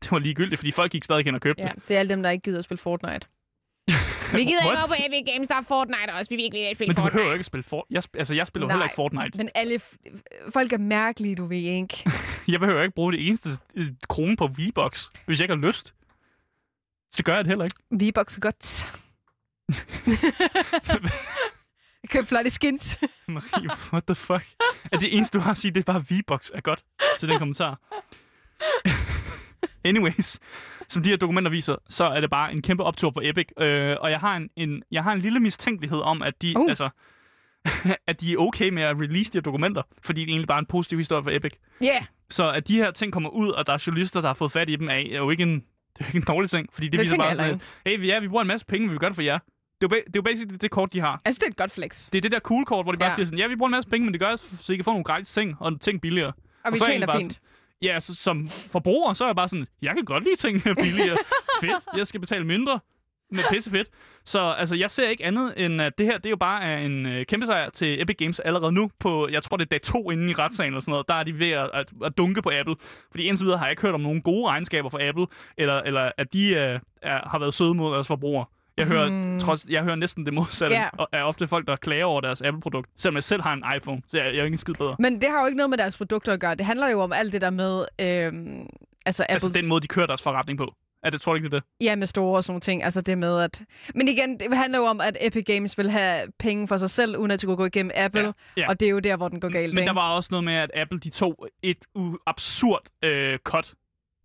[0.04, 1.88] det var ligegyldigt, fordi folk gik stadig hen og købte ja, det.
[1.88, 3.28] det er alle dem, der ikke gider at spille Fortnite.
[3.88, 6.30] Vi gider ikke gå på Epic Games, der er Fortnite også.
[6.30, 7.12] Vi vil ikke spille Men du Fortnite.
[7.12, 7.88] behøver jo ikke at spille for...
[7.90, 8.86] Jeg, sp- altså, jeg spiller jo heller Nej.
[8.86, 9.38] ikke Fortnite.
[9.38, 12.10] Men alle f- folk er mærkelige, du ved ikke.
[12.48, 15.94] Jeg behøver ikke bruge det eneste øh, krone på V-Box, hvis jeg ikke har lyst.
[17.12, 17.78] Så gør jeg det heller ikke.
[18.10, 18.92] V-Bucks er godt.
[22.12, 22.98] Køb flotte skins.
[23.28, 24.44] Marie, what the fuck?
[24.92, 26.84] Er det eneste, du har at sige, det er bare V-Box er godt
[27.20, 27.80] til den kommentar?
[29.86, 30.40] Anyways,
[30.90, 33.48] som de her dokumenter viser, så er det bare en kæmpe optur på Epic.
[33.60, 36.66] Øh, og jeg har en, en, jeg har en lille mistænkelighed om, at de, Uh.
[36.70, 36.90] altså,
[38.08, 40.60] at de er okay med at release de her dokumenter, fordi det er egentlig bare
[40.60, 41.52] en positiv historie for Epic.
[41.82, 41.86] Ja.
[41.86, 42.04] Yeah.
[42.30, 44.70] Så at de her ting kommer ud, og der er journalister, der har fået fat
[44.70, 45.64] i dem, er, er jo ikke en, det
[46.00, 46.70] er jo ikke en dårlig ting.
[46.74, 47.60] Fordi det, Det viser bare sådan, at,
[47.92, 49.40] hey, vi, ja, vi bruger en masse penge, men vi gør det for jer.
[49.82, 51.22] Det er jo, det er jo basically det kort, de har.
[51.26, 52.10] Altså, det er et godt flex.
[52.12, 53.16] Det er det der cool kort, hvor de bare Ja.
[53.16, 54.92] siger sådan, ja, vi bruger en masse penge, men det gør så I kan få
[54.92, 56.28] nogle gratis ting, og ting billigere.
[56.64, 57.40] Og vi er jeg tjener fint.
[57.82, 61.18] Ja, så, som forbruger, så er jeg bare sådan, jeg kan godt lide ting billigere.
[61.62, 62.80] fedt, jeg skal betale mindre.
[63.32, 63.88] Men pisse fedt.
[64.26, 66.78] Så altså, jeg ser ikke andet end, at det her, det er jo bare er
[66.78, 69.82] en øh, kæmpe sejr til Epic Games allerede nu på, jeg tror det er dag
[69.82, 71.08] to inden i retssagen eller sådan noget.
[71.08, 72.76] Der er de ved at, at, at dunke på Apple.
[73.12, 76.12] Fordi indtil videre har jeg ikke hørt om nogen gode regnskaber fra Apple, eller, eller
[76.18, 78.46] at de øh, er, har været søde mod deres forbrugere.
[78.78, 79.40] Jeg hører, Hmm.
[79.40, 82.90] trods, jeg hører næsten det modsatte og er ofte folk, der klager over deres Apple-produkt,
[82.98, 84.96] selvom jeg selv har en iPhone, så jeg, jeg er ikke skid bedre.
[85.00, 86.56] Men det har jo ikke noget med deres produkter at gøre.
[86.56, 87.86] Det handler jo om alt det der med...
[88.02, 88.68] Øhm,
[89.06, 89.34] altså Apple...
[89.34, 90.74] Altså den måde, de kører deres forretning på.
[91.04, 91.86] Er det, tror du ikke, det er det?
[91.86, 92.84] Ja, med store og sådan nogle ting.
[92.84, 93.62] Altså det med at...
[93.96, 97.18] Men igen, det handler jo om, at Epic Games vil have penge for sig selv,
[97.18, 98.22] uden at det kunne gå igennem Apple.
[98.26, 98.70] Ja, ja.
[98.70, 99.74] Og det er jo der, hvor den går galt.
[99.74, 99.88] Men ikke?
[99.88, 103.74] der var også noget med, at Apple de tog et u- absurd øh, cut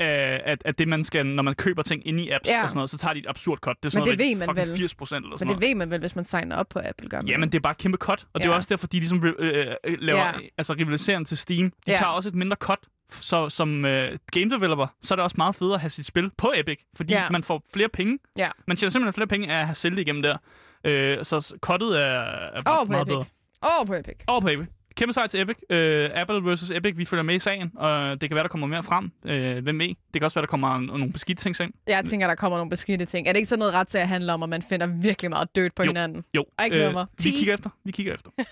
[0.00, 2.62] af, af, af det, man skal, når man køber ting inde i apps Ja.
[2.62, 3.76] og sådan noget, så tager de et absurd cut.
[3.82, 4.76] Det er sådan Men det noget, ved man vel.
[4.76, 5.70] 80 procent eller sådan Men det noget.
[5.70, 7.70] ved man vel, hvis man signer op på Apple, gør man Jamen, det er bare
[7.70, 8.56] et kæmpe cut, og det er Ja.
[8.56, 10.32] også derfor, de ligesom øh, øh, laver Ja.
[10.58, 11.70] altså rivaliserende til Steam.
[11.70, 11.96] De Ja.
[11.96, 12.78] tager også et mindre cut,
[13.10, 16.30] så som øh, game developer, så er det også meget federe at have sit spil
[16.38, 17.30] på Epic, fordi Ja.
[17.30, 18.18] man får flere penge.
[18.38, 18.48] Ja.
[18.66, 20.36] Man tjener simpelthen flere penge af at have sælge det igennem der.
[20.84, 23.12] Øh, så cuttet er, er Over på meget Epic.
[23.14, 23.24] bedre.
[23.62, 24.14] Over på Epic.
[24.26, 24.66] Over på Epic.
[24.98, 25.56] Kæmpe sejr til Epic.
[25.70, 28.66] Uh, Apple versus Epic, vi følger med i sagen, og det kan være, der kommer
[28.66, 29.10] mere frem.
[29.24, 29.88] Uh, hvem ved?
[29.88, 31.72] Det kan også være, der kommer nogle beskidte ting ind.
[31.86, 33.28] Jeg tænker, der kommer nogle beskidte ting.
[33.28, 35.56] Er det ikke sådan noget ret til at handle om, at man finder virkelig meget
[35.56, 35.88] dødt på Jo.
[35.90, 36.24] hinanden?
[36.34, 36.44] Jo.
[36.58, 37.06] Jeg glæder øh, mig.
[37.24, 37.70] Vi kigger efter.
[37.84, 38.30] Vi kigger efter.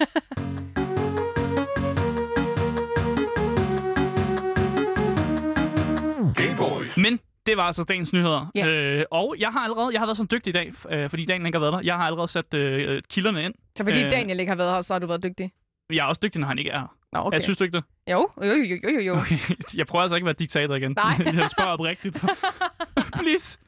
[6.96, 8.50] Men det var altså dagens nyheder.
[8.54, 8.68] Ja.
[8.68, 11.46] Øh, og jeg har allerede, jeg har været så dygtig i dag, øh, fordi Daniel
[11.46, 11.80] ikke har været der.
[11.84, 13.54] Jeg har allerede sat øh, kilderne ind.
[13.76, 14.10] Så fordi Øh.
[14.10, 15.52] Daniel ikke har været her, så har du været dygtig?
[15.90, 16.96] Jeg er også dygtig, når han ikke er her.
[17.12, 17.34] Nå, okay.
[17.34, 17.84] Jeg synes du ikke det?
[18.10, 19.14] Jo, jo, jo, jo, jo, jo.
[19.20, 19.38] Okay.
[19.76, 20.92] Jeg prøver altså ikke at være diktator igen.
[20.96, 21.14] Nej.
[21.42, 22.24] jeg spørger oprigtigt.
[23.22, 23.58] Please.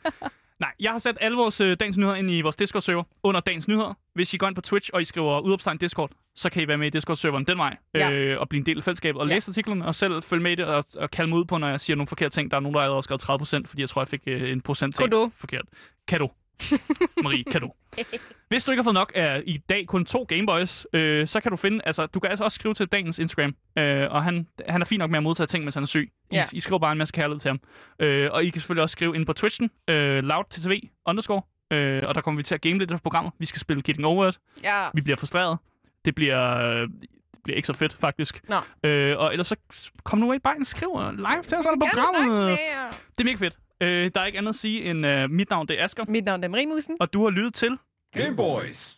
[0.61, 3.69] Nej, jeg har sat alle vores øh, dagens nyheder ind i vores Discord-server under dagens
[3.69, 3.95] nyheder.
[4.15, 6.79] Hvis I går ind på Twitch, og I skriver udopstegn Discord, så kan I være
[6.79, 8.11] med i Discord-serveren den vej, Ja.
[8.13, 9.35] øh, og blive en del af fællesskabet, og Ja.
[9.35, 11.69] læse artiklerne, og selv følge med i det, og, og kalde mig ud på, når
[11.69, 12.51] jeg siger nogle forkerte ting.
[12.51, 14.61] Der er nogen, der har allerede skrevet 30% fordi jeg tror, jeg fik øh, en
[14.61, 14.97] procent
[15.37, 15.65] forkert.
[16.09, 16.31] Kan du?
[17.25, 17.73] Marie, kan du.
[18.49, 21.51] Hvis du ikke har fået nok af i dag kun to Gameboys, øh, så kan
[21.51, 24.81] du finde, altså du kan altså også skrive til dagens Instagram, øh, og han, han
[24.81, 26.13] er fin nok med at modtage ting, mens han er syg.
[26.31, 26.45] I, Ja.
[26.53, 27.61] I skriver bare en masse kærlighed til ham.
[28.01, 30.73] Øh, og I kan selvfølgelig også skrive ind på Twitchen, øh, loudttv
[31.07, 31.43] underscore,
[31.73, 33.33] øh, og der kommer vi til at game lidt af programmet.
[33.39, 34.39] Vi skal spille Getting Over It.
[34.65, 34.87] Ja.
[34.95, 35.59] Vi bliver frustreret.
[36.05, 36.81] Det bliver, øh,
[37.35, 38.41] det bliver ikke så fedt, faktisk.
[38.49, 38.89] Nå.
[38.89, 39.57] Øh, og ellers så
[40.05, 42.49] kom nu ind bare ind og skriv live til os under programmet.
[43.19, 43.59] Det er mega fedt.
[43.81, 46.25] Øh, der er ikke andet at sige end, uh, mit navn det er Asger, Mit
[46.25, 46.97] navn er Marie Musen.
[47.01, 47.79] og du har lyttet til
[48.17, 48.98] Game Boys.